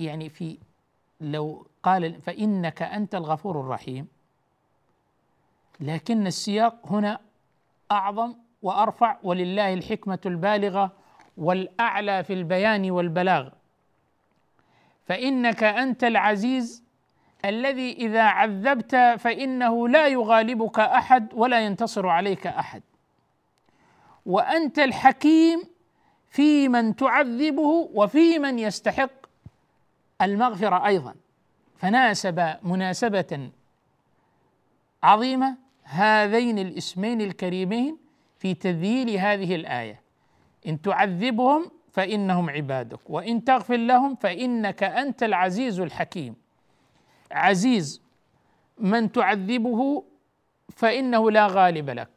يعني 0.00 0.28
في 0.28 0.58
لو 1.20 1.66
قال 1.82 2.22
فإنك 2.22 2.82
أنت 2.82 3.14
الغفور 3.14 3.60
الرحيم. 3.60 4.08
لكن 5.80 6.26
السياق 6.26 6.86
هنا 6.86 7.20
أعظم 7.92 8.34
وأرفع 8.62 9.16
ولله 9.22 9.74
الحكمة 9.74 10.18
البالغة 10.26 10.92
والأعلى 11.36 12.24
في 12.24 12.32
البيان 12.32 12.90
والبلاغ. 12.90 13.48
فإنك 15.06 15.64
أنت 15.64 16.04
العزيز 16.04 16.84
الذي 17.44 17.92
إذا 17.92 18.22
عذبت 18.22 18.96
فإنه 19.18 19.88
لا 19.88 20.08
يغالبك 20.08 20.78
أحد 20.78 21.34
ولا 21.34 21.60
ينتصر 21.60 22.06
عليك 22.06 22.46
أحد. 22.46 22.82
وأنت 24.26 24.78
الحكيم 24.78 25.62
في 26.30 26.68
من 26.68 26.96
تعذبه 26.96 27.90
وفي 27.94 28.38
من 28.38 28.58
يستحق 28.58 29.10
المغفرة 30.22 30.86
أيضا. 30.86 31.14
فناسب 31.76 32.54
مناسبة 32.62 33.50
عظيمة 35.02 35.56
هذين 35.82 36.58
الاسمين 36.58 37.20
الكريمين 37.20 37.98
في 38.38 38.54
تذييل 38.54 39.10
هذه 39.10 39.54
الآية. 39.54 40.00
إن 40.66 40.82
تعذبهم 40.82 41.70
فإنهم 41.92 42.50
عبادك 42.50 43.10
وإن 43.10 43.44
تغفر 43.44 43.76
لهم 43.76 44.14
فإنك 44.14 44.82
أنت 44.82 45.22
العزيز 45.22 45.80
الحكيم. 45.80 46.47
عزيز 47.32 48.02
من 48.78 49.12
تعذبه 49.12 50.04
فإنه 50.76 51.30
لا 51.30 51.46
غالب 51.46 51.90
لك. 51.90 52.08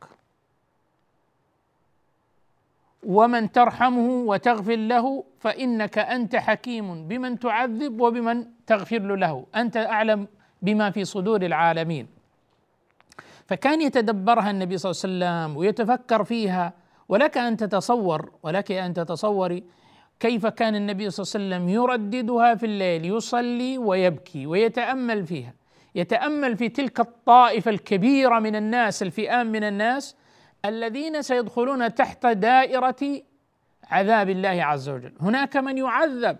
ومن 3.03 3.51
ترحمه 3.51 4.09
وتغفر 4.09 4.75
له 4.75 5.23
فإنك 5.39 5.97
أنت 5.97 6.35
حكيم 6.35 7.07
بمن 7.07 7.39
تعذب 7.39 8.01
وبمن 8.01 8.45
تغفر 8.67 8.99
له. 9.15 9.45
أنت 9.55 9.77
أعلم 9.77 10.27
بما 10.61 10.91
في 10.91 11.05
صدور 11.05 11.41
العالمين. 11.41 12.07
فكان 13.47 13.81
يتدبرها 13.81 14.51
النبي 14.51 14.77
صلى 14.77 14.91
الله 14.91 15.01
عليه 15.03 15.45
وسلم 15.47 15.57
ويتفكر 15.57 16.23
فيها 16.23 16.73
ولك 17.09 17.37
أن 17.37 17.57
تتصور 17.57 18.31
ولك 18.43 18.71
أن 18.71 18.93
تتصوري 18.93 19.63
كيف 20.21 20.47
كان 20.47 20.75
النبي 20.75 21.09
صلى 21.09 21.23
الله 21.23 21.55
عليه 21.55 21.65
وسلم 21.65 21.69
يرددها 21.69 22.55
في 22.55 22.65
الليل 22.65 23.05
يصلي 23.05 23.77
ويبكي 23.77 24.47
ويتأمل 24.47 25.25
فيها؟ 25.25 25.53
يتأمل 25.95 26.57
في 26.57 26.69
تلك 26.69 26.99
الطائفة 26.99 27.71
الكبيرة 27.71 28.39
من 28.39 28.55
الناس 28.55 29.03
الفئام 29.03 29.47
من 29.47 29.63
الناس 29.63 30.15
الذين 30.65 31.21
سيدخلون 31.21 31.95
تحت 31.95 32.25
دائرة 32.25 33.21
عذاب 33.83 34.29
الله 34.29 34.63
عز 34.63 34.89
وجل. 34.89 35.13
هناك 35.21 35.57
من 35.57 35.77
يعذب 35.77 36.37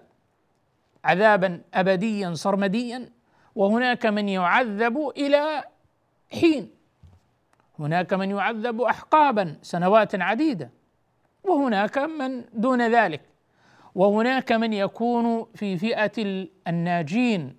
عذابا 1.04 1.62
ابديا 1.74 2.34
سرمديا 2.34 3.10
وهناك 3.56 4.06
من 4.06 4.30
يعذب 4.30 5.12
إلى 5.18 5.64
حين. 6.32 6.70
هناك 7.80 8.14
من 8.14 8.30
يعذب 8.30 8.82
احقابا 8.82 9.58
سنوات 9.62 10.22
عديدة 10.22 10.72
وهناك 11.44 11.98
من 11.98 12.44
دون 12.54 12.82
ذلك. 12.82 13.31
وهناك 13.96 14.52
من 14.52 14.74
يكون 14.74 15.46
في 15.56 15.78
فئة 15.78 16.48
الناجين 16.68 17.56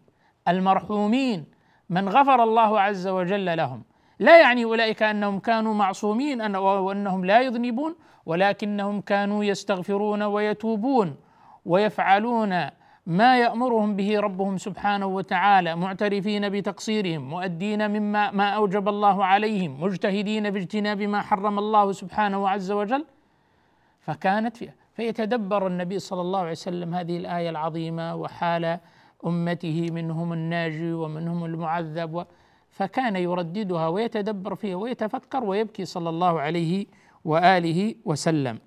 المرحومين 0.48 1.44
من 1.90 2.08
غفر 2.08 2.42
الله 2.42 2.80
عز 2.80 3.06
وجل 3.08 3.56
لهم. 3.56 3.82
لا 4.18 4.40
يعني 4.40 4.64
أولئك 4.64 5.02
أنهم 5.02 5.38
كانوا 5.38 5.74
معصومين 5.74 6.56
وأنهم 6.56 7.24
لا 7.24 7.40
يذنبون 7.40 7.94
ولكنهم 8.26 9.00
كانوا 9.00 9.44
يستغفرون 9.44 10.22
ويتوبون 10.22 11.16
ويفعلون 11.64 12.66
ما 13.06 13.38
يأمرهم 13.38 13.96
به 13.96 14.20
ربهم 14.20 14.58
سبحانه 14.58 15.06
وتعالى 15.06 15.76
معترفين 15.76 16.48
بتقصيرهم 16.48 17.30
مؤدين 17.30 17.90
مما 17.90 18.30
ما 18.30 18.50
أوجب 18.50 18.88
الله 18.88 19.24
عليهم 19.24 19.82
مجتهدين 19.82 20.50
باجتناب 20.50 21.02
ما 21.02 21.20
حرم 21.20 21.58
الله 21.58 21.92
سبحانه 21.92 22.48
عز 22.48 22.70
وجل. 22.72 23.04
فكانت 24.00 24.56
فيها 24.56 24.74
فيتدبر 24.92 25.66
النبي 25.66 25.98
صلى 25.98 26.20
الله 26.20 26.40
عليه 26.40 26.50
وسلم 26.50 26.94
هذه 26.94 27.16
الآية 27.16 27.50
العظيمة 27.50 28.14
وحال 28.14 28.78
أمته 29.26 29.88
منهم 29.90 30.32
الناجي 30.32 30.92
ومنهم 30.92 31.44
المعذب 31.44 32.26
فكان 32.70 33.16
يرددها 33.16 33.88
ويتدبر 33.88 34.54
فيها 34.54 34.76
ويتفكر 34.76 35.44
ويبكي 35.44 35.84
صلى 35.84 36.08
الله 36.08 36.40
عليه 36.40 36.86
وآله 37.24 37.94
وسلم. 38.04 38.58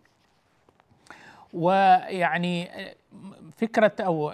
ويعني 1.54 2.70
فكرة 3.58 3.92
أو 4.00 4.30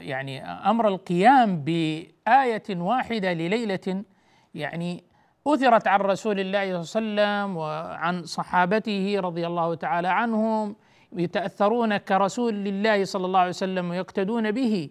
يعني 0.00 0.44
أمر 0.44 0.88
القيام 0.88 1.60
بآية 1.64 2.62
واحدة 2.70 3.32
لليلة 3.32 4.04
يعني 4.54 5.04
اثرت 5.46 5.86
عن 5.88 6.00
رسول 6.00 6.40
الله 6.40 6.82
صلى 6.82 7.00
الله 7.02 7.22
عليه 7.22 7.44
وسلم 7.44 7.56
وعن 7.56 8.24
صحابته 8.24 9.20
رضي 9.20 9.46
الله 9.46 9.74
تعالى 9.74 10.08
عنهم 10.08 10.76
يتأثرون 11.16 11.96
كرسول 11.96 12.54
الله 12.54 13.04
صلى 13.04 13.26
الله 13.26 13.38
عليه 13.38 13.48
وسلم 13.48 13.90
ويقتدون 13.90 14.50
به. 14.50 14.90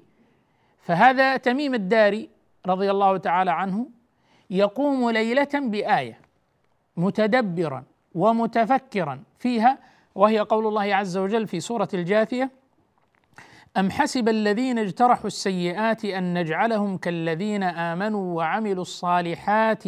فهذا 0.81 1.37
تميم 1.37 1.73
الداري 1.73 2.29
رضي 2.67 2.91
الله 2.91 3.17
تعالى 3.17 3.51
عنه 3.51 3.89
يقوم 4.49 5.09
ليلة 5.09 5.49
بآية 5.53 6.19
متدبرا 6.97 7.83
ومتفكرا 8.15 9.23
فيها 9.39 9.77
وهي 10.15 10.39
قول 10.39 10.67
الله 10.67 10.95
عز 10.95 11.17
وجل 11.17 11.47
في 11.47 11.59
سورة 11.59 11.87
الجاثية 11.93 12.51
أم 13.77 13.91
حسب 13.91 14.29
الذين 14.29 14.79
اجترحوا 14.79 15.27
السيئات 15.27 16.05
أن 16.05 16.33
نجعلهم 16.39 16.97
كالذين 16.97 17.63
آمنوا 17.63 18.37
وعملوا 18.37 18.81
الصالحات 18.81 19.83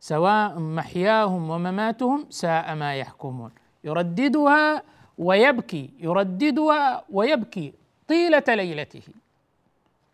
سواء 0.00 0.58
محياهم 0.58 1.50
ومماتهم 1.50 2.26
ساء 2.30 2.74
ما 2.74 2.94
يحكمون. 2.94 3.50
يرددها 3.84 4.82
ويبكي 5.18 5.90
يرددها 6.00 7.04
ويبكي 7.10 7.72
طيلة 8.08 8.44
ليلته. 8.48 9.02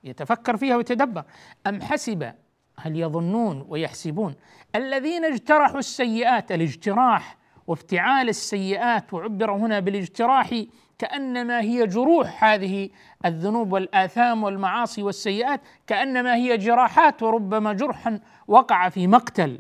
يتفكر 0.05 0.57
فيها 0.57 0.77
ويتدبر. 0.77 1.25
أم 1.67 1.83
حسب 1.83 2.33
هل 2.77 3.01
يظنون 3.01 3.67
ويحسبون؟ 3.69 4.35
الذين 4.75 5.25
اجترحوا 5.25 5.79
السيئات 5.79 6.53
الاجتراح 6.53 7.37
وافتعال 7.67 8.29
السيئات 8.29 9.15
وعبر 9.15 9.53
هنا 9.53 9.81
بالاجتراح 9.81 10.65
كأنما 10.99 11.61
هي 11.61 11.87
جروح 11.87 12.45
هذه 12.45 12.91
الذنوب 13.25 13.73
والآثام 13.73 14.45
والمعاصي 14.45 15.03
والسيئات 15.03 15.61
كأنما 15.87 16.35
هي 16.35 16.57
جراحات 16.57 17.23
وربما 17.23 17.73
جرحا 17.73 18.21
وقع 18.49 18.89
في 18.89 19.07
مقتل. 19.07 19.59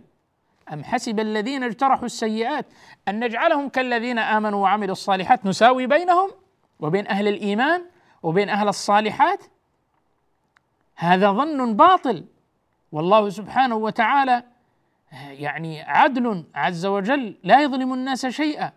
أم 0.73 0.85
حسب 0.85 1.21
الذين 1.21 1.63
اجترحوا 1.63 2.05
السيئات 2.05 2.67
أن 3.09 3.25
نجعلهم 3.25 3.69
كالذين 3.69 4.19
آمنوا 4.19 4.63
وعملوا 4.63 4.93
الصالحات 4.93 5.47
نساوي 5.47 5.87
بينهم 5.87 6.31
وبين 6.81 7.07
أهل 7.07 7.29
الإيمان 7.29 7.85
وبين 8.23 8.49
أهل 8.49 8.69
الصالحات؟ 8.69 9.45
هذا 10.97 11.33
ظن 11.33 11.77
باطل. 11.77 12.25
والله 12.93 13.29
سبحانه 13.29 13.77
وتعالى 13.77 14.43
يعني 15.31 15.83
عدل 15.83 16.45
عز 16.55 16.87
وجل 16.87 17.37
لا 17.43 17.63
يظلم 17.63 17.93
الناس 17.93 18.27
شيئا. 18.27 18.73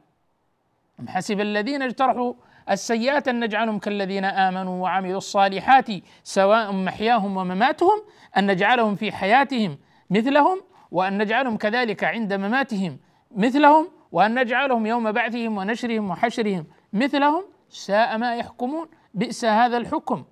أم 1.00 1.08
حسب 1.08 1.42
الذين 1.42 1.82
اجترحوا 1.82 2.34
السيئات 2.70 3.28
أن 3.28 3.40
نجعلهم 3.40 3.80
كالذين 3.80 4.26
آمنوا 4.26 4.84
وعملوا 4.84 5.18
الصالحات 5.18 5.88
سواء 6.24 6.72
محياهم 6.72 7.38
ومماتهم 7.38 8.04
أن 8.38 8.52
نجعلهم 8.52 8.96
في 8.96 9.12
حياتهم 9.12 9.78
مثلهم 10.10 10.62
وأن 10.94 11.18
نجعلهم 11.18 11.58
كذلك 11.58 12.04
عند 12.04 12.34
مماتهم 12.34 13.00
مثلهم 13.32 13.88
وأن 14.12 14.40
نجعلهم 14.40 14.86
يوم 14.86 15.12
بعثهم 15.12 15.58
ونشرهم 15.58 16.10
وحشرهم 16.10 16.66
مثلهم. 16.94 17.44
ساء 17.70 18.18
ما 18.18 18.36
يحكمون 18.36 18.88
بئس 19.14 19.46
هذا 19.46 19.78
الحكم. 19.78 20.24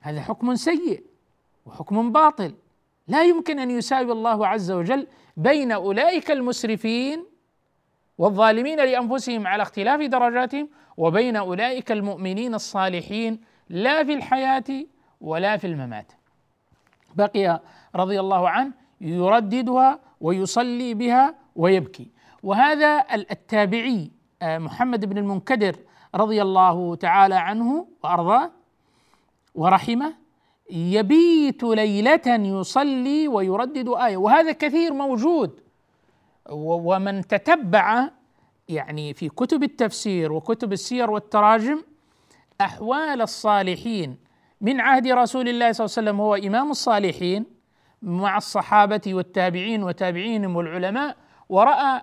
هذا 0.00 0.20
حكم 0.20 0.54
سيء 0.54 1.02
وحكم 1.66 2.12
باطل. 2.12 2.54
لا 3.08 3.22
يمكن 3.22 3.58
أن 3.58 3.70
يساوي 3.70 4.12
الله 4.12 4.46
عز 4.46 4.70
وجل 4.70 5.06
بين 5.36 5.72
أولئك 5.72 6.30
المسرفين 6.30 7.24
والظالمين 8.18 8.78
لأنفسهم 8.78 9.46
على 9.46 9.62
اختلاف 9.62 10.00
درجاتهم 10.00 10.68
وبين 10.96 11.36
أولئك 11.36 11.92
المؤمنين 11.92 12.54
الصالحين 12.54 13.40
لا 13.68 14.04
في 14.04 14.14
الحياة 14.14 14.84
ولا 15.20 15.56
في 15.56 15.66
الممات. 15.66 16.12
بقي 17.14 17.60
رضي 17.94 18.20
الله 18.20 18.48
عنه 18.48 18.81
يرددها 19.02 20.00
ويصلي 20.20 20.94
بها 20.94 21.34
ويبكي. 21.56 22.10
وهذا 22.42 23.04
التابعي 23.14 24.10
آه، 24.42 24.58
محمد 24.58 25.04
بن 25.04 25.18
المنكدر 25.18 25.76
رضي 26.14 26.42
الله 26.42 26.94
تعالى 26.94 27.34
عنه 27.34 27.86
وأرضاه 28.04 28.50
ورحمه 29.54 30.14
يبيت 30.70 31.62
ليلة 31.62 32.26
يصلي 32.60 33.28
ويردد 33.28 33.88
آية. 33.88 34.16
وهذا 34.16 34.52
كثير 34.52 34.92
موجود. 34.92 35.60
ومن 36.50 37.26
تتبع 37.26 38.08
يعني 38.68 39.14
في 39.14 39.28
كتب 39.28 39.62
التفسير 39.62 40.32
وكتب 40.32 40.72
السير 40.72 41.10
والتراجم 41.10 41.82
أحوال 42.60 43.22
الصالحين 43.22 44.16
من 44.60 44.80
عهد 44.80 45.06
رسول 45.06 45.48
الله 45.48 45.72
صلى 45.72 45.84
الله 45.84 45.94
عليه 45.96 46.10
وسلم 46.10 46.20
هو 46.20 46.34
إمام 46.34 46.70
الصالحين 46.70 47.46
مع 48.02 48.36
الصحابة 48.36 49.00
والتابعين 49.06 49.82
وتابعينهم 49.82 50.56
والعلماء 50.56 51.16
ورأى 51.48 52.00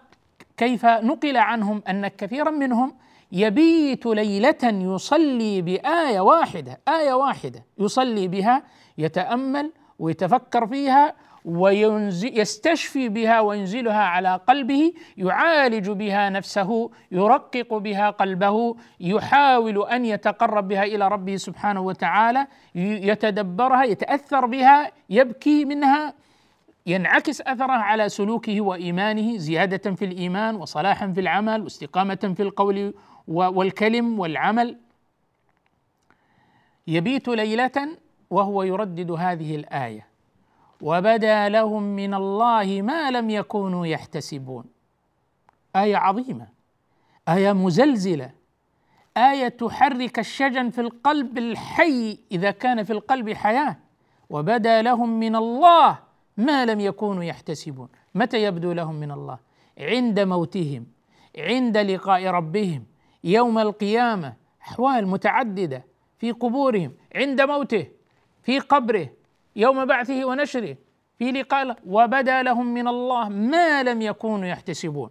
كيف 0.58 0.86
نقل 0.86 1.38
عنهم 1.38 1.84
أن 1.90 2.08
كثيرا 2.08 2.52
منهم 2.52 2.96
يبيت 3.32 4.06
ليلة 4.06 4.64
يصلي 4.64 5.62
بآية 5.62 6.20
واحدة 6.20 6.80
آية 6.88 7.14
واحدة 7.14 7.66
يصلي 7.78 8.28
بها 8.28 8.64
يتأمل 8.98 9.72
ويتفكر 10.00 10.68
فيها 10.68 11.16
ويستشفي 11.46 13.10
بها 13.10 13.40
وينزلها 13.40 14.04
على 14.04 14.42
قلبه 14.48 14.94
يعالج 15.18 15.90
بها 15.90 16.30
نفسه 16.30 16.92
يرقق 17.12 17.74
بها 17.78 18.10
قلبه 18.10 18.76
يحاول 19.00 19.88
أن 19.88 20.06
يتقرب 20.06 20.68
بها 20.68 20.84
إلى 20.84 21.08
ربه 21.08 21.36
سبحانه 21.36 21.82
وتعالى 21.82 22.48
يتدبرها 22.76 23.84
يتأثر 23.84 24.46
بها 24.46 24.92
يبكي 25.10 25.66
منها 25.66 26.14
ينعكس 26.86 27.42
اثرها 27.42 27.72
على 27.72 28.10
سلوكه 28.10 28.62
وإيمانه 28.62 29.38
زيادة 29.38 29.96
في 29.96 30.06
الإيمان 30.06 30.56
وصلاحا 30.56 31.12
في 31.14 31.20
العمل 31.20 31.62
واستقامة 31.62 32.34
في 32.38 32.44
القول 32.44 32.94
والكلم 33.28 34.20
والعمل. 34.20 34.78
يبيت 36.88 37.28
ليلة 37.28 37.98
وهو 38.30 38.64
يردد 38.64 39.12
هذه 39.12 39.56
الآية. 39.56 40.09
وبدا 40.82 41.50
لهم 41.50 41.84
من 41.84 42.14
الله 42.14 42.82
ما 42.82 43.12
لم 43.12 43.30
يكونوا 43.30 43.86
يحتسبون. 43.86 44.64
آية 45.76 45.98
عظيمة 45.98 46.48
آية 47.28 47.54
مزلزلة 47.54 48.32
آية 49.18 49.48
تحرك 49.48 50.20
الشجن 50.20 50.70
في 50.70 50.82
القلب 50.82 51.38
الحي 51.38 52.20
إذا 52.32 52.52
كان 52.52 52.84
في 52.84 52.94
القلب 52.94 53.34
حياة. 53.34 53.78
وبدا 54.30 54.82
لهم 54.82 55.20
من 55.20 55.36
الله 55.36 56.00
ما 56.38 56.66
لم 56.66 56.80
يكونوا 56.80 57.24
يحتسبون. 57.24 57.90
متى 58.16 58.44
يبدو 58.44 58.72
لهم 58.72 58.96
من 58.96 59.12
الله؟ 59.12 59.38
عند 59.78 60.20
موتهم 60.20 60.86
عند 61.38 61.78
لقاء 61.78 62.26
ربهم 62.26 62.84
يوم 63.24 63.60
القيامة 63.60 64.34
أحوال 64.62 65.08
متعددة 65.08 65.86
في 66.20 66.32
قبورهم 66.32 66.94
عند 67.16 67.42
موته 67.42 67.88
في 68.44 68.60
قبره. 68.60 69.10
يوم 69.56 69.86
بعثه 69.86 70.26
ونشره. 70.26 70.78
في 71.18 71.32
لقاء 71.32 71.76
وبدا 71.88 72.44
لهم 72.44 72.66
من 72.74 72.88
الله 72.88 73.30
ما 73.30 73.84
لم 73.84 74.02
يكونوا 74.02 74.48
يحتسبون. 74.48 75.10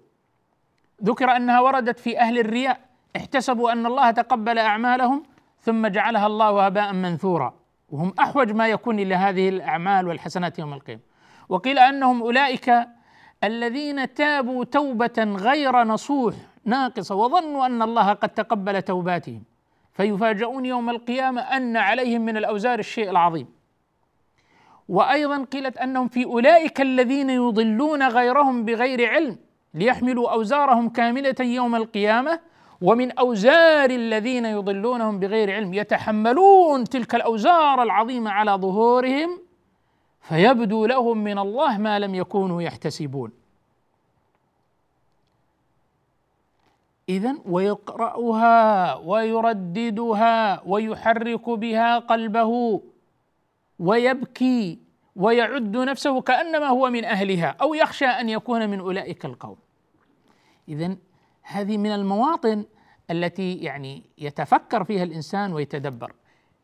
ذكر 1.04 1.36
أنها 1.36 1.60
وردت 1.60 1.98
في 1.98 2.18
أهل 2.18 2.38
الرياء 2.38 2.80
احتسبوا 3.16 3.72
أن 3.72 3.86
الله 3.86 4.10
تقبل 4.10 4.58
أعمالهم 4.58 5.22
ثم 5.60 5.86
جعلها 5.86 6.26
الله 6.26 6.66
هباء 6.66 6.92
منثورا. 6.92 7.54
وهم 7.90 8.14
أحوج 8.18 8.52
ما 8.52 8.68
يكون 8.68 8.98
إلى 8.98 9.14
هذه 9.14 9.48
الأعمال 9.48 10.08
والحسنات 10.08 10.58
يوم 10.58 10.72
القيامة. 10.72 11.02
وقيل 11.48 11.78
أنهم 11.78 12.22
أولئك 12.22 12.72
الذين 13.44 14.14
تابوا 14.14 14.64
توبة 14.64 15.18
غير 15.18 15.84
نصوح 15.84 16.34
ناقصة 16.64 17.14
وظنوا 17.14 17.66
أن 17.66 17.82
الله 17.82 18.12
قد 18.12 18.28
تقبل 18.28 18.82
توباتهم. 18.82 19.42
فيفاجؤون 19.92 20.64
يوم 20.64 20.90
القيامة 20.90 21.40
أن 21.40 21.76
عليهم 21.76 22.20
من 22.20 22.36
الأوزار 22.36 22.78
الشيء 22.78 23.10
العظيم. 23.10 23.57
وأيضا 24.88 25.44
قيلت 25.44 25.76
أنهم 25.76 26.08
في 26.08 26.24
أولئك 26.24 26.80
الذين 26.80 27.30
يضلون 27.30 28.08
غيرهم 28.08 28.64
بغير 28.64 29.08
علم 29.08 29.38
ليحملوا 29.74 30.32
أوزارهم 30.32 30.88
كاملة 30.88 31.34
يوم 31.40 31.74
القيامة 31.74 32.40
ومن 32.80 33.18
أوزار 33.18 33.90
الذين 33.90 34.44
يضلونهم 34.44 35.18
بغير 35.18 35.54
علم 35.54 35.74
يتحملون 35.74 36.84
تلك 36.84 37.14
الأوزار 37.14 37.82
العظيمة 37.82 38.30
على 38.30 38.50
ظهورهم 38.50 39.38
فيبدو 40.20 40.86
لهم 40.86 41.18
من 41.18 41.38
الله 41.38 41.78
ما 41.78 41.98
لم 41.98 42.14
يكونوا 42.14 42.62
يحتسبون. 42.62 43.32
اذا 47.08 47.34
ويقرأها 47.46 48.94
ويرددها 48.94 50.62
ويحرك 50.66 51.50
بها 51.50 51.98
قلبه. 51.98 52.80
ويبكي 53.78 54.78
ويعد 55.16 55.76
نفسه 55.76 56.20
كأنما 56.20 56.66
هو 56.66 56.90
من 56.90 57.04
أهلها 57.04 57.56
أو 57.60 57.74
يخشى 57.74 58.06
أن 58.06 58.28
يكون 58.28 58.70
من 58.70 58.80
أولئك 58.80 59.24
القوم. 59.24 59.56
اذا 60.68 60.96
هذه 61.42 61.78
من 61.78 61.90
المواطن 61.90 62.64
التي 63.10 63.54
يعني 63.54 64.02
يتفكر 64.18 64.84
فيها 64.84 65.02
الإنسان 65.02 65.52
ويتدبر. 65.52 66.12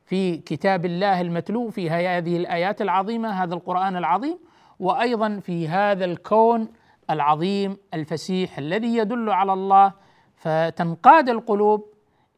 في 0.06 0.36
كتاب 0.36 0.84
الله 0.84 1.20
المتلو 1.20 1.70
في 1.70 1.90
هذه 1.90 2.36
الآيات 2.36 2.82
العظيمة 2.82 3.28
هذا 3.42 3.54
القرآن 3.54 3.96
العظيم 3.96 4.38
وأيضا 4.78 5.40
في 5.40 5.68
هذا 5.68 6.04
الكون 6.04 6.68
العظيم 7.10 7.76
الفسيح 7.94 8.58
الذي 8.58 8.96
يدل 8.96 9.30
على 9.30 9.52
الله 9.52 9.92
فتنقاد 10.36 11.28
القلوب 11.28 11.84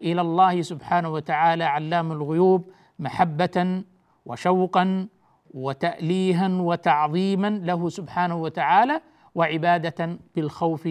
إلى 0.03 0.21
الله 0.21 0.63
سبحانه 0.63 1.09
وتعالى 1.09 1.65
علام 1.65 2.13
الغيوب 2.13 2.71
محبة 2.99 3.83
وشوقا 4.27 5.09
وتأليها 5.51 6.49
وتعظيما 6.49 7.49
له 7.49 7.89
سبحانه 7.89 8.37
وتعالى 8.37 9.01
وعبادة 9.35 10.19
بالخوف 10.35 10.89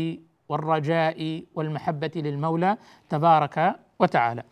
والرجاء 0.49 1.43
والمحبة 1.55 2.11
للمولى 2.15 2.77
تبارك 3.09 3.75
وتعالى. 3.99 4.43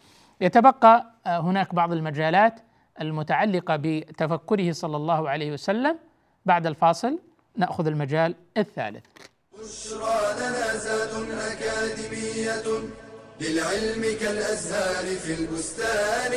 يتبقى 0.42 1.14
هناك 1.26 1.76
بعض 1.76 1.92
المجالات 1.92 2.60
المتعلقة 3.02 3.76
بتفكره 3.76 4.72
صلى 4.72 4.98
الله 4.98 5.30
عليه 5.30 5.52
وسلم 5.52 6.00
بعد 6.46 6.68
الفاصل 6.68 7.20
نأخذ 7.58 7.88
المجال 7.88 8.36
الثالث. 8.58 9.06
بشرى 9.60 10.18
لنا 10.40 11.52
أكاديمية 11.52 12.64
للعلم 13.42 14.20
كالأزهار 14.20 15.06
في 15.16 15.34
البستان 15.40 16.34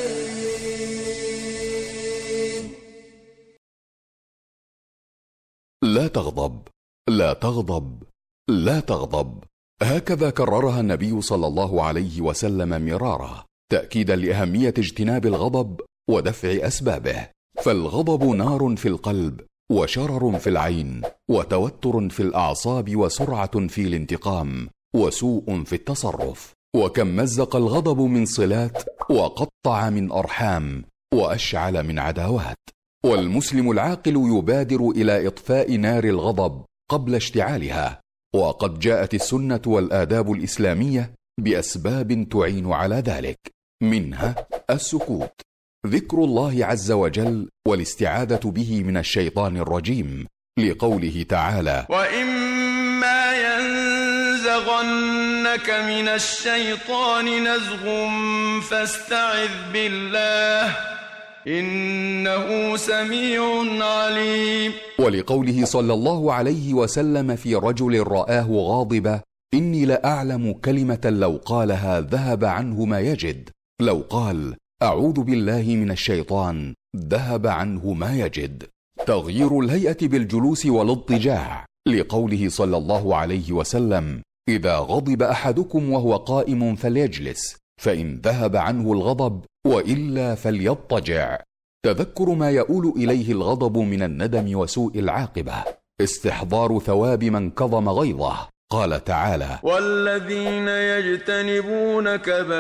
لا 5.87 6.07
تغضب. 6.07 6.62
لا 7.09 7.33
تغضب. 7.33 8.03
لا 8.49 8.81
تغضب. 8.81 9.44
هكذا 9.83 10.31
كررها 10.31 10.81
النبي 10.81 11.20
صلى 11.20 11.46
الله 11.46 11.83
عليه 11.83 12.20
وسلم 12.20 12.87
مرارا 12.87 13.44
تأكيدا 13.72 14.16
لأهمية 14.16 14.75
اجتناب 14.79 15.27
الغضب 15.27 15.81
ودفع 16.11 16.66
أسبابه. 16.66 17.29
فالغضب 17.62 18.25
نار 18.25 18.77
في 18.77 18.88
القلب 18.88 19.40
وشرر 19.72 20.38
في 20.38 20.51
العين 20.51 21.03
وتوتر 21.31 22.09
في 22.09 22.20
الأعصاب 22.20 22.96
وسرعة 22.96 23.66
في 23.66 23.81
الانتقام 23.81 24.68
وسوء 24.96 25.64
في 25.64 25.72
التصرف. 25.72 26.53
وكم 26.77 27.16
مزق 27.16 27.57
الغضب 27.57 28.01
من 28.01 28.27
صلات 28.27 28.85
وقطع 29.11 29.90
من 29.90 30.12
أرحام 30.12 30.85
وأشعل 31.14 31.83
من 31.83 31.99
عداوات. 31.99 32.76
والمسلم 33.07 33.71
العاقل 33.71 34.16
يبادر 34.37 34.90
إلى 34.90 35.27
إطفاء 35.27 35.77
نار 35.77 36.05
الغضب 36.05 36.64
قبل 36.90 37.14
اشتعالها. 37.14 38.01
وقد 38.35 38.79
جاءت 38.79 39.14
السنة 39.14 39.61
والآداب 39.66 40.33
الإسلامية 40.33 41.11
بأسباب 41.40 42.29
تعين 42.31 42.73
على 42.73 42.97
ذلك. 42.97 43.38
منها 43.83 44.47
السكوت. 44.71 45.33
ذكر 45.87 46.19
الله 46.19 46.66
عز 46.66 46.90
وجل 46.92 47.49
والاستعاذة 47.69 48.40
به 48.45 48.83
من 48.83 48.97
الشيطان 48.97 49.57
الرجيم 49.57 50.27
لقوله 50.59 51.27
تعالى 51.29 51.87
واما 51.90 53.23
ينزغنك 54.47 54.90
من 55.71 56.09
الشيطان 56.09 57.45
نزغ 57.49 58.11
فاستعذ 58.61 59.73
بالله 59.73 60.77
إنه 61.46 62.76
سميع 62.76 63.42
عليم. 63.85 64.72
ولقوله 64.98 65.64
صلى 65.64 65.94
الله 65.94 66.32
عليه 66.32 66.74
وسلم 66.74 67.37
في 67.37 67.54
رجل 67.54 68.02
رآه 68.06 68.48
غاضبا 68.50 69.20
إني 69.54 69.85
لأعلم 69.85 70.52
كلمة 70.52 71.00
لو 71.04 71.40
قالها 71.44 72.00
ذهب 72.00 72.44
عنه 72.44 72.85
ما 72.85 73.00
يجد. 73.00 73.50
لو 73.80 74.04
قال 74.11 74.56
أعوذ 74.82 75.20
بالله 75.20 75.62
من 75.62 75.90
الشيطان 75.90 76.74
ذهب 76.96 77.46
عنه 77.46 77.92
ما 77.92 78.18
يجد. 78.18 78.62
تغيير 79.06 79.61
الهيئة 79.61 80.09
بالجلوس 80.09 80.66
والاضطجاع. 80.66 81.66
لقوله 81.88 82.48
صلى 82.48 82.76
الله 82.76 83.16
عليه 83.16 83.52
وسلم 83.52 84.22
إذا 84.48 84.76
غضب 84.78 85.22
أحدكم 85.22 85.92
وهو 85.92 86.16
قائم 86.16 86.76
فليجلس. 86.76 87.56
فإن 87.81 88.21
ذهب 88.25 88.57
عنه 88.57 88.93
الغضب 88.93 89.45
وإلا 89.67 90.35
فليضطجع. 90.35 91.41
تذكر 91.87 92.31
ما 92.35 92.51
يؤول 92.51 92.93
إليه 92.97 93.33
الغضب 93.33 93.79
من 93.79 94.03
الندم 94.03 94.59
وسوء 94.59 94.99
العاقبة. 94.99 95.65
استحضار 96.01 96.79
ثواب 96.79 97.25
من 97.25 97.51
كظم 97.51 97.89
غيظه. 97.89 98.49
قال 98.71 99.05
تعالى 99.05 99.59
والذين 99.62 100.69
يجتنبون 100.69 102.17
كبائر 102.17 102.55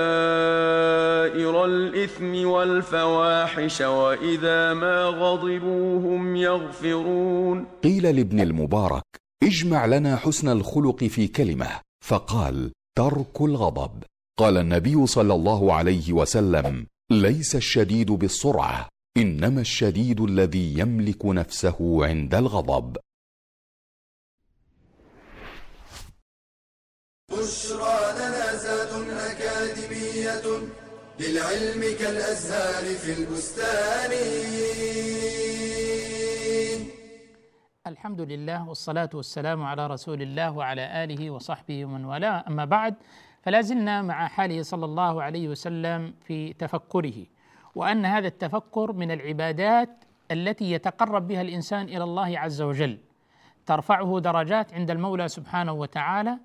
الإثم 1.64 2.46
والفواحش 2.46 3.80
وإذا 3.80 4.74
ما 4.74 5.04
غضبوا 5.04 5.98
هم 5.98 6.36
يغفرون. 6.36 7.64
قيل 7.84 8.16
لابن 8.16 8.40
المبارك 8.40 9.02
اجمع 9.42 9.86
لنا 9.86 10.16
حسن 10.16 10.48
الخلق 10.48 11.04
في 11.04 11.28
كلمة. 11.28 11.68
فقال 12.04 12.72
ترك 12.96 13.40
الغضب. 13.40 14.02
قال 14.38 14.56
النبي 14.56 15.06
صلى 15.06 15.34
الله 15.34 15.74
عليه 15.74 16.12
وسلم 16.12 16.86
ليس 17.10 17.56
الشديد 17.56 18.12
بالسرعة 18.12 18.88
إنما 19.16 19.60
الشديد 19.60 20.20
الذي 20.20 20.78
يملك 20.78 21.26
نفسه 21.26 22.06
عند 22.06 22.34
الغضب. 22.34 22.96
بشرى 27.30 27.98
لنا 28.18 28.56
زاد 28.56 28.92
أكاديمية 29.10 30.46
للعلم 31.20 31.80
كالأزهار 31.98 32.84
في 32.94 33.12
البستان. 33.18 34.12
الحمد 37.86 38.20
لله 38.20 38.68
والصلاة 38.68 39.10
والسلام 39.14 39.62
على 39.62 39.86
رسول 39.86 40.22
الله 40.22 40.50
وعلى 40.50 41.04
آله 41.04 41.30
وصحبه 41.30 41.84
ومن 41.84 42.04
والاه. 42.04 42.44
أما 42.48 42.64
بعد 42.64 42.94
فلا 43.46 43.60
زلنا 43.60 44.02
مع 44.02 44.28
حاله 44.28 44.62
صلى 44.62 44.84
الله 44.84 45.22
عليه 45.22 45.48
وسلم 45.48 46.14
في 46.20 46.52
تفكره 46.52 47.26
وأن 47.74 48.04
هذا 48.04 48.26
التفكر 48.26 48.92
من 48.92 49.10
العبادات 49.10 50.04
التي 50.30 50.70
يتقرب 50.72 51.28
بها 51.28 51.40
الإنسان 51.40 51.84
إلى 51.88 52.04
الله 52.04 52.38
عز 52.38 52.62
وجل 52.62 52.98
ترفعه 53.66 54.20
درجات 54.20 54.74
عند 54.74 54.90
المولى 54.90 55.28
سبحانه 55.28 55.72
وتعالى 55.72 56.38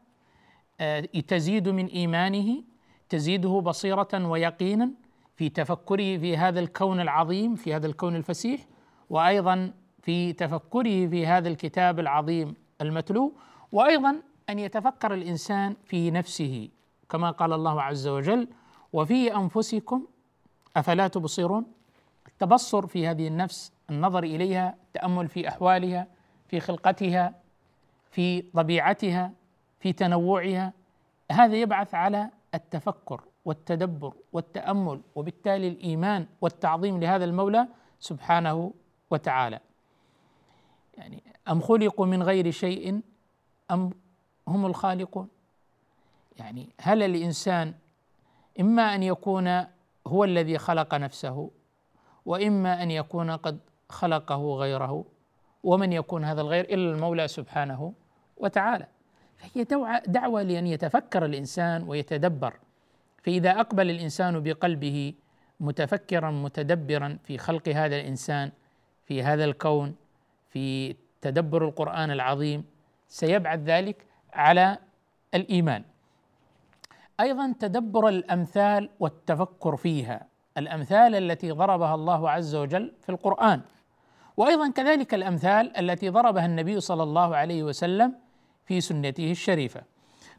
آه، 0.82 1.00
تزيد 1.28 1.70
من 1.70 1.86
إيمانه 1.86 2.64
تزيده 3.10 3.60
بصيرة 3.60 4.28
ويقينا 4.28 4.92
في 5.36 5.50
تفكره 5.50 6.18
في 6.18 6.38
هذا 6.38 6.60
الكون 6.60 7.00
العظيم 7.00 7.56
في 7.56 7.76
هذا 7.76 7.88
الكون 7.88 8.16
الفسيح 8.16 8.62
وأيضا 9.10 9.74
في 10.02 10.34
تفكره 10.34 11.08
في 11.08 11.28
هذا 11.28 11.50
الكتاب 11.50 12.00
العظيم 12.00 12.54
المتلو 12.82 13.34
وأيضا 13.72 14.22
أن 14.50 14.60
يتفكر 14.60 15.14
الإنسان 15.14 15.76
في 15.86 16.12
نفسه. 16.12 16.70
كما 17.12 17.32
قال 17.32 17.54
الله 17.54 17.82
عز 17.82 18.08
وجل 18.08 18.48
وفي 18.94 19.36
أنفسكم 19.36 20.08
أفلا 20.78 21.08
تبصرون؟ 21.08 21.66
التبصر 22.28 22.88
في 22.88 23.08
هذه 23.08 23.28
النفس 23.28 23.74
النظر 23.90 24.24
إليها 24.24 24.76
التأمل 24.88 25.28
في 25.28 25.48
أحوالها 25.48 26.08
في 26.48 26.60
خلقتها 26.60 27.34
في 28.12 28.42
طبيعتها 28.42 29.32
في 29.80 29.94
تنوعها 29.94 30.74
هذا 31.32 31.56
يبعث 31.56 31.96
على 31.96 32.30
التفكر 32.56 33.22
والتدبر 33.46 34.14
والتأمل 34.34 35.02
وبالتالي 35.16 35.68
الإيمان 35.68 36.28
والتعظيم 36.42 37.00
لهذا 37.00 37.26
المولى 37.26 37.68
سبحانه 38.00 38.74
وتعالى. 39.12 39.60
يعني 40.98 41.24
أم 41.50 41.62
خلقوا 41.62 42.06
من 42.06 42.24
غير 42.24 42.52
شيء 42.52 43.02
أم 43.72 43.90
هم 44.48 44.66
الخالقون؟ 44.66 45.28
يعني 46.38 46.70
هل 46.82 47.04
الإنسان 47.04 47.74
إما 48.60 48.96
أن 48.96 49.04
يكون 49.04 49.66
هو 50.08 50.24
الذي 50.24 50.58
خلق 50.58 50.96
نفسه 50.96 51.52
وإما 52.26 52.84
أن 52.84 52.92
يكون 52.92 53.32
قد 53.32 53.60
خلقه 53.90 54.56
غيره 54.56 55.06
ومن 55.64 55.94
يكون 55.94 56.24
هذا 56.24 56.42
الغير 56.42 56.66
إلا 56.66 56.96
المولى 56.96 57.28
سبحانه 57.28 57.94
وتعالى. 58.38 58.88
فهي 59.38 59.64
دعوة 60.08 60.42
لأن 60.42 60.68
يتفكر 60.68 61.26
الإنسان 61.26 61.84
ويتدبر. 61.84 62.54
فإذا 63.24 63.52
أقبل 63.60 63.90
الإنسان 63.90 64.44
بقلبه 64.44 65.14
متفكرا 65.60 66.32
متدبرا 66.32 67.18
في 67.24 67.38
خلق 67.38 67.70
هذا 67.70 67.96
الإنسان 67.96 68.52
في 69.06 69.24
هذا 69.24 69.46
الكون 69.46 69.96
في 70.50 70.96
تدبر 71.22 71.66
القرآن 71.66 72.12
العظيم 72.12 72.66
سيبعث 73.08 73.60
ذلك 73.60 74.06
على 74.34 74.78
الإيمان. 75.34 75.84
أيضا 77.22 77.56
تدبر 77.60 78.08
الأمثال 78.08 78.90
والتفكر 79.00 79.76
فيها 79.76 80.28
الأمثال 80.58 81.16
التي 81.16 81.52
ضربها 81.52 81.96
الله 81.96 82.30
عز 82.30 82.56
وجل 82.56 82.94
في 83.02 83.10
القرآن. 83.10 83.62
وأيضا 84.38 84.70
كذلك 84.70 85.14
الأمثال 85.14 85.78
التي 85.78 86.10
ضربها 86.10 86.46
النبي 86.46 86.80
صلى 86.80 87.04
الله 87.04 87.36
عليه 87.36 87.64
وسلم 87.64 88.14
في 88.66 88.82
سنته 88.82 89.32
الشريفة. 89.32 89.82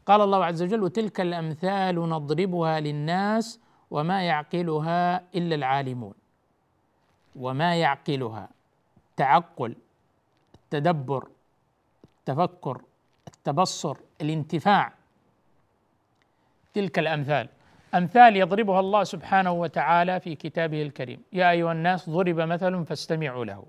قال 0.05 0.21
الله 0.21 0.45
عز 0.45 0.63
وجل 0.63 0.83
وتلك 0.83 1.21
الأمثال 1.21 1.95
نضربها 2.09 2.79
للناس 2.79 3.59
وما 3.91 4.21
يعقلها 4.21 5.23
إلا 5.35 5.55
العالمون. 5.55 6.13
وما 7.35 7.75
يعقلها 7.75 8.49
تعقل 9.17 9.75
التدبر 10.55 11.27
التفكر 12.19 12.81
التبصر 13.27 13.97
الانتفاع. 14.21 14.93
تلك 16.73 16.99
الأمثال. 16.99 17.47
أمثال 17.95 18.37
يضربها 18.37 18.79
الله 18.79 19.03
سبحانه 19.03 19.51
وتعالى 19.51 20.19
في 20.19 20.35
كتابه 20.35 20.81
الكريم. 20.81 21.23
يا 21.33 21.51
أيها 21.51 21.71
الناس 21.71 22.09
ضرب 22.09 22.39
مثل 22.39 22.85
فاستمعوا 22.85 23.45
له. 23.45 23.65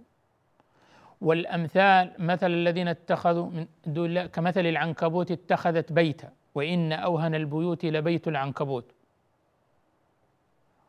والأمثال 1.21 2.13
مثل 2.19 2.51
الذين 2.51 2.89
اتخذوا 2.89 3.51
من 3.51 3.67
دون 3.87 4.07
الله 4.07 4.27
كمثل 4.27 4.67
العنكبوت 4.67 5.31
اتخذت 5.31 5.93
بيتا 5.93 6.31
وإن 6.55 6.93
أوهن 6.93 7.35
البيوت 7.35 7.85
لبيت 7.85 8.29
العنكبوت. 8.29 8.93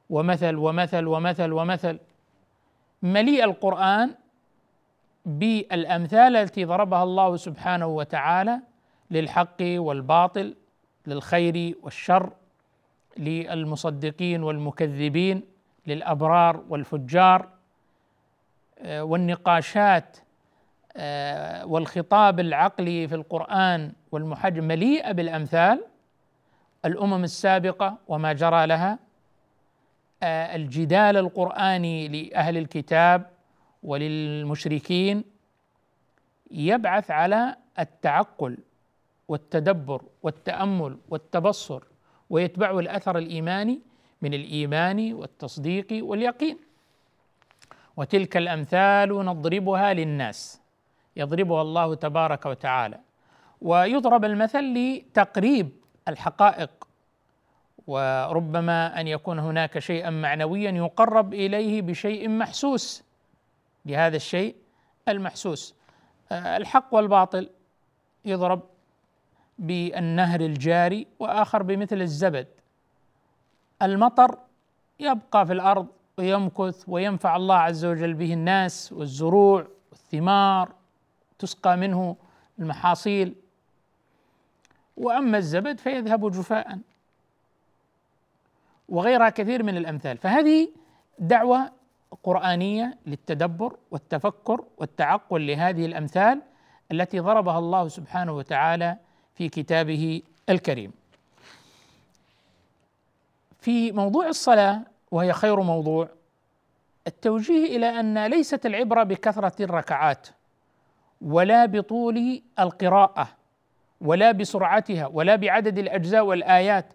ومثل 0.10 0.56
ومثل 0.56 1.06
ومثل 1.08 1.52
ومثل. 1.52 2.00
مليء 3.02 3.44
القرآن 3.44 4.16
بالأمثال 5.26 6.36
التي 6.36 6.66
ضربها 6.66 7.04
الله 7.04 7.36
سبحانه 7.38 7.88
وتعالى 7.88 8.60
للحق 9.12 9.62
والباطل. 9.62 10.56
للخير 11.08 11.76
والشر 11.84 12.34
للمصدقين 13.18 14.44
والمكذبين 14.44 15.44
للأبرار 15.88 16.64
والفجار 16.70 17.50
آه، 18.80 19.04
والنقاشات 19.04 20.18
آه، 20.98 21.66
والخطاب 21.66 22.40
العقلي 22.40 23.08
في 23.08 23.16
القرآن 23.16 23.92
والمحج 24.12 24.60
مليئة 24.60 25.12
بالأمثال 25.12 25.86
الأمم 26.86 27.24
السابقة 27.24 27.98
وما 28.08 28.34
جرى 28.34 28.68
لها 28.68 29.00
آه، 30.24 30.56
الجدال 30.56 31.18
القرآني 31.18 32.08
لأهل 32.08 32.58
الكتاب 32.58 33.30
وللمشركين 33.84 35.24
يبعث 36.52 37.12
على 37.12 37.56
التعقل. 37.80 38.58
والتدبر 39.28 40.02
والتأمل 40.24 40.98
والتبصر 41.10 41.84
ويتبعه 42.30 42.80
الأثر 42.80 43.18
الإيماني 43.18 43.80
من 44.22 44.34
الإيمان 44.34 45.14
والتصديق 45.14 45.88
واليقين. 45.92 46.58
وتلك 47.98 48.38
الأمثال 48.38 49.10
نضربها 49.26 49.94
للناس 49.94 50.62
يضربها 51.16 51.62
الله 51.62 51.96
تبارك 51.96 52.46
وتعالى. 52.46 53.00
ويضرب 53.62 54.26
المثل 54.26 54.74
لتقريب 54.74 55.70
الحقائق. 56.08 56.88
وربما 57.88 59.02
أن 59.02 59.08
يكون 59.08 59.40
هناك 59.40 59.80
شيئا 59.80 60.10
معنويا 60.10 60.72
يقرب 60.72 61.34
إليه 61.34 61.82
بشيء 61.82 62.30
محسوس 62.30 63.04
لهذا 63.86 64.16
الشيء 64.16 64.56
المحسوس. 65.08 65.76
آه، 66.32 66.58
الحق 66.58 66.94
والباطل 66.94 67.50
يضرب 68.26 68.62
بالنهر 69.60 70.42
الجاري 70.42 71.08
وآخر 71.20 71.64
بمثل 71.64 72.02
الزبد. 72.02 72.48
المطر 73.82 74.38
يبقى 75.00 75.46
في 75.46 75.54
الأرض 75.54 75.88
ويمكث 76.18 76.84
وينفع 76.88 77.36
الله 77.36 77.56
عز 77.56 77.86
وجل 77.86 78.14
به 78.14 78.34
الناس 78.34 78.92
والزروع 78.94 79.68
والثمار 79.92 80.72
تسقى 81.40 81.78
منه 81.78 82.16
المحاصيل. 82.60 83.36
وأما 84.98 85.38
الزبد 85.38 85.80
فيذهب 85.80 86.32
جفاء 86.32 86.80
وغيرها 88.90 89.30
كثير 89.30 89.64
من 89.64 89.78
الأمثال. 89.78 90.18
فهذه 90.18 90.70
دعوة 91.20 91.72
قرآنية 92.24 92.98
للتدبر 93.06 93.78
والتفكر 93.92 94.64
والتعقل 94.78 95.48
لهذه 95.48 95.86
الأمثال 95.86 96.42
التي 96.92 97.20
ضربها 97.20 97.60
الله 97.60 97.88
سبحانه 97.88 98.32
وتعالى 98.32 98.98
في 99.36 99.50
كتابه 99.50 100.22
الكريم. 100.50 100.92
في 103.60 103.92
موضوع 103.92 104.28
الصلاة 104.28 104.82
وهي 105.12 105.34
خير 105.34 105.60
موضوع 105.62 106.10
التوجيه 107.08 107.78
إلى 107.78 108.00
أن 108.00 108.26
ليست 108.26 108.66
العبرة 108.66 109.04
بكثرة 109.04 109.64
الركعات 109.64 110.28
ولا 111.22 111.66
بطول 111.66 112.42
القراءة 112.60 113.28
ولا 114.02 114.32
بسرعتها 114.32 115.08
ولا 115.08 115.36
بعدد 115.36 115.78
الأجزاء 115.80 116.26
والآيات 116.26 116.86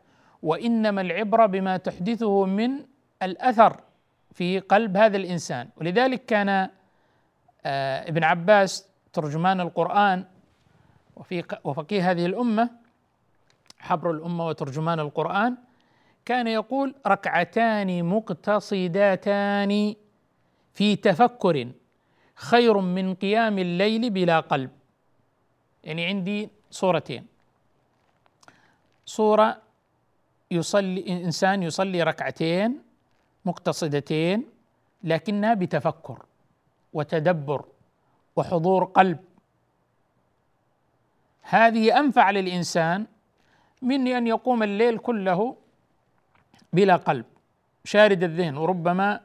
وإنما 0.43 1.01
العبرة 1.01 1.47
بما 1.47 1.77
تحدثه 1.77 2.45
من 2.45 2.71
الأثر 3.23 3.81
في 4.35 4.59
قلب 4.59 4.97
هذا 4.97 5.17
الإنسان 5.17 5.69
ولذلك 5.77 6.25
كان 6.25 6.49
آه، 7.65 8.09
ابن 8.09 8.25
عباس 8.25 8.89
ترجمان 9.13 9.61
القرآن 9.61 10.25
وفي 11.21 11.45
وفقيه 11.65 12.11
هذه 12.11 12.27
الأمة 12.27 12.71
حبر 13.79 14.11
الأمة 14.11 14.47
وترجمان 14.47 15.01
القرآن 15.01 15.57
كان 16.25 16.47
يقول 16.47 16.95
ركعتان 17.07 18.05
مقتصداتان 18.05 19.95
في 20.75 20.97
تفكر 20.97 21.73
خير 22.35 22.79
من 22.79 23.15
قيام 23.15 23.59
الليل 23.59 24.11
بلا 24.11 24.41
قلب. 24.41 24.71
يعني 25.85 26.07
عندي 26.07 26.49
صورتين. 26.71 27.27
صورة 29.07 29.63
يصلي 30.51 31.25
إنسان 31.25 31.63
يصلي 31.63 32.03
ركعتين 32.03 32.83
مقتصدتين 33.45 34.45
لكنها 35.05 35.55
بتفكر 35.55 36.25
وتدبر 36.93 37.65
وحضور 38.37 38.85
قلب. 38.85 39.19
هذه 41.51 41.99
أنفع 41.99 42.31
للإنسان 42.31 43.07
من 43.83 44.07
أن 44.07 44.27
يقوم 44.27 44.63
الليل 44.63 44.99
كله 44.99 45.57
بلا 46.73 46.97
قلب 46.97 47.25
شارد 47.85 48.23
الذهن 48.23 48.57
وربما 48.57 49.21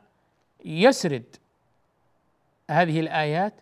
يسرد 0.65 1.35
هذه 2.71 2.99
الآيات 2.99 3.53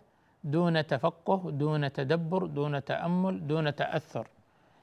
دون 0.44 0.86
تفقه 0.86 1.50
دون 1.50 1.92
تدبر 1.92 2.46
دون 2.46 2.84
تأمل 2.84 3.46
دون 3.46 3.74
تأثر. 3.74 4.28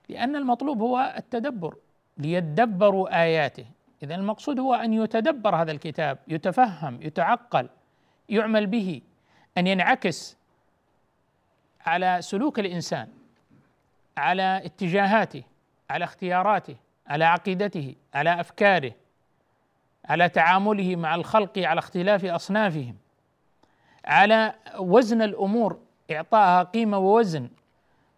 لأن 0.09 0.35
المطلوب 0.35 0.81
هو 0.81 1.13
التدبر 1.17 1.75
ليدبروا 2.17 3.21
آياته. 3.23 3.65
إذا 4.03 4.15
المقصود 4.15 4.59
هو 4.59 4.73
أن 4.73 4.93
يتدبر 4.93 5.55
هذا 5.55 5.71
الكتاب 5.71 6.17
يتفهم 6.27 7.01
يتعقل 7.01 7.69
يعمل 8.29 8.67
به 8.67 9.01
أن 9.57 9.67
ينعكس 9.67 10.37
على 11.85 12.17
سلوك 12.21 12.59
الإنسان. 12.59 13.20
على 14.17 14.61
اتجاهاته 14.65 15.43
على 15.89 16.03
اختياراته 16.03 16.75
على 17.07 17.25
عقيدته 17.25 17.95
على 18.13 18.39
أفكاره 18.39 18.91
على 20.05 20.29
تعامله 20.29 20.95
مع 20.95 21.15
الخلق 21.15 21.57
على 21.57 21.79
اختلاف 21.79 22.25
أصنافهم 22.25 22.95
على 24.05 24.53
وزن 24.79 25.21
الأمور 25.21 25.79
إعطائها 26.11 26.63
قيمة 26.63 26.97
ووزن. 26.97 27.49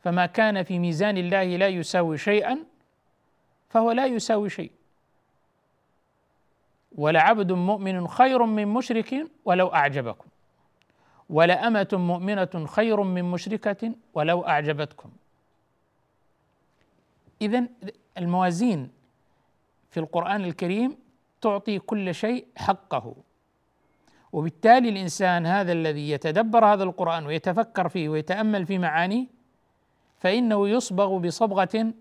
فما 0.04 0.26
كان 0.26 0.64
في 0.64 0.80
ميزان 0.80 1.18
الله 1.18 1.44
لا 1.44 1.68
يساوي 1.68 2.18
شيئا 2.18 2.60
فهو 3.70 3.92
لا 3.92 4.06
يساوي 4.06 4.50
شيء. 4.50 4.72
ولعبد 6.96 7.52
مؤمن 7.52 8.08
خير 8.08 8.46
من 8.46 8.68
مشرك 8.68 9.28
ولو 9.46 9.68
أعجبكم 9.68 10.26
ولأمة 11.30 11.88
مؤمنة 11.94 12.66
خير 12.68 13.02
من 13.02 13.24
مشركة 13.24 13.92
ولو 14.14 14.48
أعجبتكم. 14.48 15.10
إذا 17.44 17.68
الموازين 18.18 18.90
في 19.90 20.00
القرآن 20.00 20.44
الكريم 20.46 20.98
تعطي 21.42 21.80
كل 21.80 22.16
شيء 22.16 22.48
حقه. 22.58 23.16
وبالتالي 24.32 24.90
الإنسان 24.90 25.46
هذا 25.46 25.72
الذي 25.72 26.10
يتدبر 26.10 26.66
هذا 26.66 26.84
القرآن 26.84 27.26
ويتفكر 27.26 27.90
فيه 27.90 28.10
ويتأمل 28.10 28.66
في 28.66 28.78
معانيه 28.78 29.28
فإنه 30.18 30.70
يصبغ 30.70 31.18
بصبغة 31.18 31.94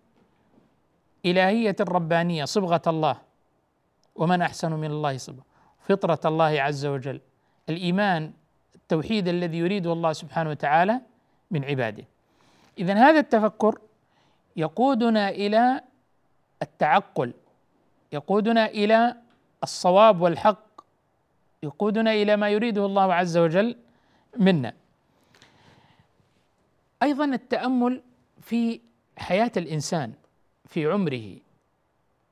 إلهية 1.27 1.77
ربانية 1.81 2.45
صبغة 2.45 2.83
الله. 2.87 3.17
ومن 4.15 4.43
أحسن 4.43 4.73
من 4.73 4.91
الله 4.91 5.17
صبغة؟ 5.17 5.45
فطرة 5.81 6.21
الله 6.25 6.63
عز 6.63 6.87
وجل. 6.87 7.21
الإيمان 7.69 8.33
التوحيد 8.75 9.29
الذي 9.29 9.59
يريده 9.59 9.93
الله 9.93 10.13
سبحانه 10.13 10.51
وتعالى 10.51 11.01
من 11.51 11.65
عباده. 11.65 12.05
إذا 12.79 12.95
هذا 12.95 13.19
التفكر 13.19 13.79
يقودنا 14.57 15.29
إلى 15.29 15.81
التعقل 16.62 17.33
يقودنا 18.12 18.67
إلى 18.67 19.17
الصواب 19.62 20.21
والحق 20.21 20.81
يقودنا 21.62 22.12
إلى 22.12 22.37
ما 22.37 22.49
يريده 22.51 22.87
الله 22.87 23.15
عز 23.15 23.37
وجل 23.37 23.77
منا. 24.37 24.73
أيضا 27.03 27.25
التأمل 27.25 28.03
في 28.41 28.81
حياة 29.19 29.53
الإنسان 29.57 30.12
في 30.65 30.87
عمره 30.87 31.37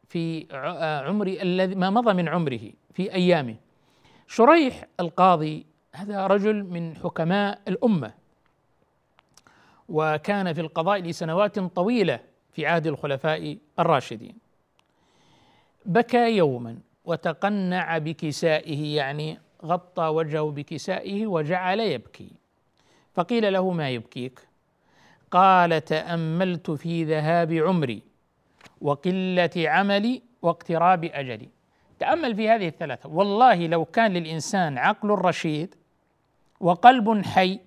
في 0.09 0.47
عمر 1.07 1.27
الذي 1.27 1.75
ما 1.75 1.91
مضى 1.91 2.13
من 2.13 2.29
عمره 2.29 2.73
في 2.95 3.15
أيامه. 3.15 3.57
شريح 4.27 4.85
القاضي 5.01 5.67
هذا 5.95 6.27
رجل 6.27 6.65
من 6.65 6.97
حكماء 6.97 7.61
الأمة. 7.69 8.20
وكان 9.91 10.53
في 10.53 10.61
القضاء 10.61 11.01
لسنوات 11.01 11.59
طويلة 11.59 12.21
في 12.53 12.67
عهد 12.67 12.87
الخلفاء 12.87 13.59
الراشدين. 13.79 14.35
بكى 15.87 16.37
يوما 16.37 16.79
وتقنع 17.05 17.99
بكسائه 17.99 18.97
يعني 18.97 19.39
غطى 19.65 20.03
وجهه 20.03 20.51
بكسائه 20.51 21.27
وجعل 21.27 21.81
يبكي. 21.81 22.31
فقيل 23.15 23.53
له 23.53 23.71
ما 23.71 23.91
يبكيك؟ 23.91 24.41
قال 25.31 25.85
تأملت 25.85 26.71
في 26.71 27.05
ذهاب 27.05 27.53
عمري 27.53 28.03
وقلة 28.81 29.51
عملي 29.57 30.23
واقتراب 30.43 31.05
أجلي. 31.05 31.49
تأمل 31.99 32.37
في 32.37 32.49
هذه 32.49 32.69
الثلاثة. 32.69 33.09
والله 33.09 33.67
لو 33.67 33.85
كان 33.85 34.13
للإنسان 34.13 34.79
عقل 34.79 35.09
رشيد 35.09 35.75
وقلب 36.61 37.25
حي 37.25 37.61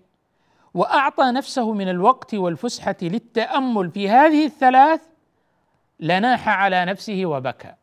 وأعطى 0.73 1.23
نفسه 1.23 1.73
من 1.73 1.89
الوقت 1.89 2.33
والفسحة 2.33 2.95
للتأمل 3.01 3.91
في 3.91 4.09
هذه 4.09 4.45
الثلاث 4.45 5.01
لناح 5.99 6.49
على 6.49 6.85
نفسه 6.85 7.25
وبكى. 7.25 7.73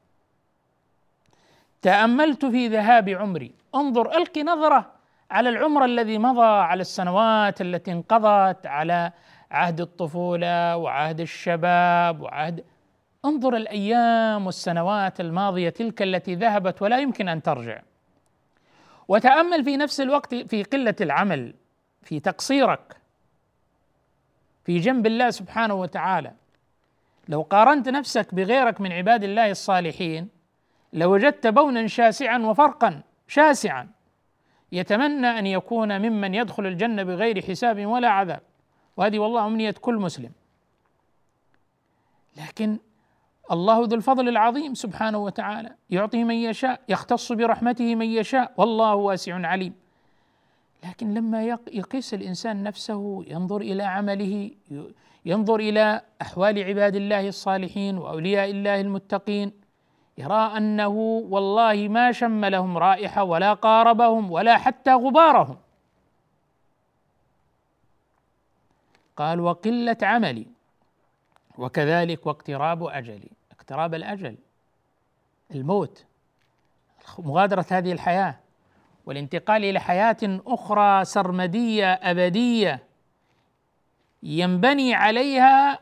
تأملت 1.82 2.44
في 2.44 2.68
ذهاب 2.68 3.08
عمري. 3.08 3.54
انظر 3.74 4.16
ألق 4.16 4.38
نظرة 4.38 4.92
على 5.30 5.48
العمر 5.48 5.84
الذي 5.84 6.18
مضى 6.18 6.46
على 6.46 6.80
السنوات 6.80 7.60
التي 7.60 7.92
انقضت 7.92 8.66
على 8.66 9.12
عهد 9.50 9.80
الطفولة 9.80 10.76
وعهد 10.76 11.20
الشباب 11.20 12.20
وعهد 12.20 12.64
انظر 13.24 13.56
الأيام 13.56 14.46
والسنوات 14.46 15.20
الماضية 15.20 15.70
تلك 15.70 16.02
التي 16.02 16.34
ذهبت 16.34 16.82
ولا 16.82 16.98
يمكن 16.98 17.28
أن 17.28 17.42
ترجع. 17.42 17.80
وتأمل 19.08 19.64
في 19.64 19.76
نفس 19.76 20.00
الوقت 20.00 20.34
في 20.34 20.62
قلة 20.62 20.94
العمل. 21.00 21.54
في 22.02 22.20
تقصيرك 22.20 22.96
في 24.64 24.78
جنب 24.78 25.06
الله 25.06 25.30
سبحانه 25.30 25.74
وتعالى. 25.74 26.32
لو 27.28 27.42
قارنت 27.42 27.88
نفسك 27.88 28.34
بغيرك 28.34 28.80
من 28.80 28.92
عباد 28.92 29.24
الله 29.24 29.50
الصالحين 29.50 30.28
لوجدت 30.92 31.46
بونا 31.46 31.86
شاسعا 31.86 32.38
وفرقا 32.38 33.02
شاسعا. 33.28 33.88
يتمنى 34.72 35.26
أن 35.26 35.46
يكون 35.46 35.98
ممن 35.98 36.34
يدخل 36.34 36.66
الجنة 36.66 37.02
بغير 37.02 37.42
حساب 37.42 37.86
ولا 37.86 38.08
عذاب. 38.08 38.40
وهذه 38.96 39.18
والله 39.18 39.46
أمنية 39.46 39.70
كل 39.70 39.94
مسلم. 39.94 40.32
لكن 42.36 42.78
الله 43.50 43.78
ذو 43.86 43.96
الفضل 43.96 44.28
العظيم 44.28 44.74
سبحانه 44.74 45.18
وتعالى 45.18 45.74
يعطي 45.90 46.24
من 46.24 46.34
يشاء 46.34 46.80
يختص 46.88 47.32
برحمته 47.32 47.94
من 47.94 48.06
يشاء. 48.06 48.52
والله 48.56 48.94
واسع 48.94 49.46
عليم. 49.46 49.74
لكن 50.84 51.14
لما 51.14 51.44
يقيس 51.72 52.14
الإنسان 52.14 52.62
نفسه 52.62 53.24
ينظر 53.26 53.60
إلى 53.60 53.82
عمله 53.82 54.50
ينظر 55.24 55.56
إلى 55.60 56.02
أحوال 56.22 56.64
عباد 56.64 56.96
الله 56.96 57.28
الصالحين 57.28 57.98
وأولياء 57.98 58.50
الله 58.50 58.80
المتقين 58.80 59.52
يرى 60.18 60.56
أنه 60.56 60.88
والله 61.28 61.88
ما 61.88 62.12
شم 62.12 62.44
لهم 62.44 62.78
رائحة 62.78 63.22
ولا 63.24 63.52
قاربهم 63.54 64.30
ولا 64.30 64.58
حتى 64.58 64.92
غبارهم. 64.92 65.56
قال 69.16 69.40
وقلة 69.40 69.96
عملي 70.02 70.46
وكذلك 71.58 72.26
واقتراب 72.26 72.84
أجلي. 72.84 73.30
اقتراب 73.52 73.94
الأجل 73.94 74.36
الموت 75.54 76.04
مغادرة 77.18 77.66
هذه 77.70 77.92
الحياة. 77.92 78.38
والانتقال 79.06 79.64
إلى 79.64 79.80
حياة 79.80 80.16
أخرى 80.46 81.04
سرمدية 81.04 81.92
أبدية. 81.92 82.84
ينبني 84.22 84.94
عليها 84.94 85.78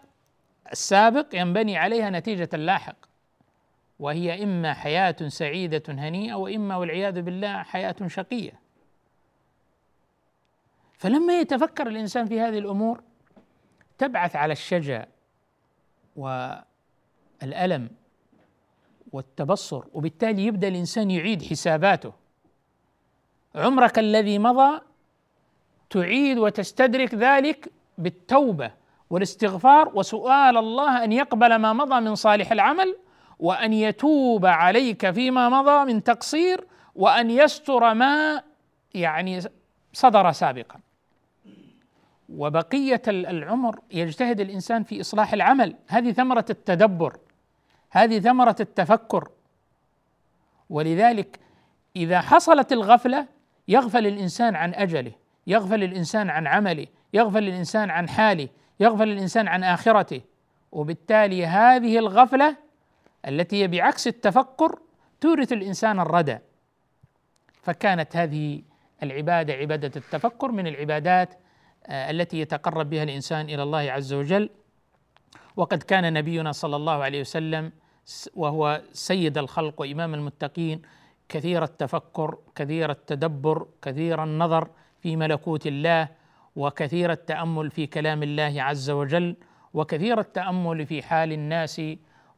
السابق 0.73 1.27
ينبني 1.35 1.77
عليها 1.77 2.11
نتيجة 2.11 2.49
اللاحق. 2.55 2.97
وهي 3.99 4.45
إما 4.45 4.75
حياة 4.75 5.17
سعيدة 5.29 5.83
هنيئة 5.89 6.35
وإما 6.35 6.77
والعياذ 6.77 7.23
بالله 7.23 7.63
حياة 7.63 7.97
شقية. 8.07 8.53
فلما 10.99 11.41
يتفكر 11.41 11.87
الإنسان 11.87 12.27
في 12.27 12.41
هذه 12.41 12.59
الأمور 12.59 13.03
تبعث 13.99 14.37
على 14.37 14.53
الشجا 14.53 15.07
والألم 16.17 17.91
والتبصر 19.13 19.85
وبالتالي 19.93 20.47
يبدأ 20.47 20.69
الإنسان 20.69 21.11
يعيد 21.11 21.43
حساباته. 21.43 22.13
عمرك 23.55 23.99
الذي 23.99 24.39
مضى 24.39 24.81
تعيد 25.91 26.39
وتستدرك 26.39 27.15
ذلك 27.15 27.73
بالتوبة 27.99 28.71
والاستغفار 29.11 29.93
وسؤال 29.95 30.57
الله 30.57 31.05
أن 31.05 31.13
يقبل 31.13 31.57
ما 31.57 31.73
مضى 31.73 32.01
من 32.01 32.15
صالح 32.15 32.53
العمل 32.53 32.97
وأن 33.39 33.73
يتوب 33.73 34.47
عليك 34.47 35.11
فيما 35.11 35.49
مضى 35.49 35.93
من 35.93 36.03
تقصير 36.03 36.67
وأن 36.95 37.31
يستر 37.31 37.95
ما 37.95 38.43
يعني 38.95 39.41
صدر 39.93 40.33
سابقا. 40.33 40.81
وبقية 42.29 43.03
العمر 43.09 43.81
يجتهد 43.91 44.41
الإنسان 44.41 44.83
في 44.83 45.01
إصلاح 45.01 45.33
العمل. 45.33 45.75
هذه 45.87 46.13
ثمرة 46.13 46.45
التدبر 46.51 47.17
هذه 47.91 48.19
ثمرة 48.21 48.57
التفكر. 48.61 49.29
ولذلك 50.71 51.41
إذا 51.97 52.21
حصلت 52.21 52.73
الغفلة 52.73 53.27
يغفل 53.69 54.07
الإنسان 54.07 54.57
عن 54.57 54.75
أجله 54.75 55.13
يغفل 55.47 55.83
الإنسان 55.85 56.31
عن 56.31 56.47
عمله 56.47 56.87
يغفل 57.15 57.49
الإنسان 57.49 57.91
عن 57.91 58.09
حاله 58.09 58.49
يغفل 58.81 59.09
الإنسان 59.09 59.49
عن 59.49 59.65
آخرته. 59.65 60.21
وبالتالي 60.73 61.47
هذه 61.47 61.99
الغفلة 61.99 62.57
التي 63.29 63.63
هي 63.63 63.69
بعكس 63.69 64.07
التفكر 64.07 64.79
تورث 65.21 65.53
الإنسان 65.53 66.01
الردى. 66.01 66.39
فكانت 67.63 68.17
هذه 68.17 68.63
العبادة 69.03 69.55
عبادة 69.55 69.93
التفكر 69.97 70.53
من 70.53 70.67
العبادات 70.67 71.35
آه، 71.87 72.11
التي 72.11 72.41
يتقرب 72.41 72.91
بها 72.91 73.03
الإنسان 73.03 73.45
إلى 73.49 73.63
الله 73.63 73.79
عز 73.79 74.13
وجل. 74.13 74.51
وقد 75.57 75.83
كان 75.83 76.13
نبينا 76.13 76.53
صلى 76.53 76.77
الله 76.77 77.05
عليه 77.05 77.21
وسلم 77.21 77.73
وهو 78.35 78.83
سيد 78.93 79.39
الخلق 79.39 79.81
وإمام 79.81 80.15
المتقين 80.15 80.83
كثير 81.29 81.63
التفكر 81.63 82.39
كثير 82.55 82.91
التدبر 82.91 83.67
كثير 83.83 84.25
النظر 84.25 84.69
في 85.01 85.17
ملكوت 85.17 85.67
الله 85.67 86.09
وكثير 86.57 87.13
التأمل 87.13 87.71
في 87.71 87.87
كلام 87.87 88.23
الله 88.23 88.63
عز 88.63 88.91
وجل 88.91 89.37
وكثير 89.75 90.21
التأمل 90.21 90.87
في 90.87 91.03
حال 91.03 91.33
الناس 91.33 91.83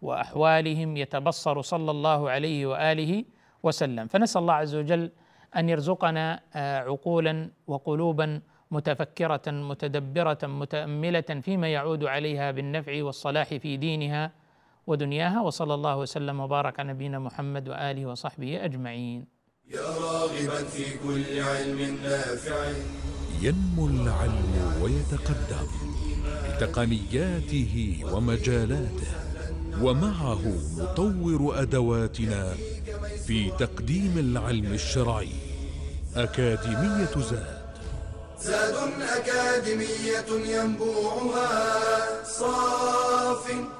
وأحوالهم 0.02 0.96
يتبصر 0.96 1.62
صلى 1.62 1.90
الله 1.90 2.30
عليه 2.30 2.66
وآله 2.66 3.24
وسلم. 3.62 4.06
فنسأل 4.06 4.40
الله 4.40 4.54
عز 4.54 4.74
وجل 4.74 5.10
أن 5.56 5.68
يرزقنا 5.68 6.40
آه، 6.54 6.78
عقولا 6.78 7.50
وقلوبا 7.66 8.40
متفكرة 8.70 9.42
متدبرة 9.46 10.38
متأملة 10.42 11.20
فيما 11.20 11.68
يعود 11.72 12.04
عليها 12.04 12.50
بالنفع 12.50 13.02
والصلاح 13.02 13.48
في 13.54 13.76
دينها 13.76 14.32
ودنياها 14.90 15.40
وصلى 15.40 15.74
الله 15.74 15.96
وسلم 15.96 16.40
وبارك 16.40 16.80
على 16.80 16.92
نبينا 16.92 17.18
محمد 17.18 17.68
وآله 17.68 18.06
وصحبه 18.06 18.64
أجمعين. 18.64 19.26
يا 19.70 19.86
راغبا 20.04 20.64
في 20.64 20.98
كل 20.98 21.40
علم 21.40 21.98
نافع. 22.02 22.72
ينمو 23.42 23.86
العلم 23.86 24.52
ويتقدم 24.82 25.68
بتقنياته 26.46 27.74
ومجالاته 28.12 29.12
ومعه 29.82 30.42
نطور 30.78 31.62
أدواتنا 31.62 32.54
في 33.26 33.50
تقديم 33.50 34.14
العلم 34.18 34.72
الشرعي. 34.72 35.32
أكاديمية 36.16 37.14
زاد. 37.30 37.60
زاد 38.40 38.76
أكاديمية 39.18 40.30
ينبوعها 40.54 41.50
صاف 42.24 43.79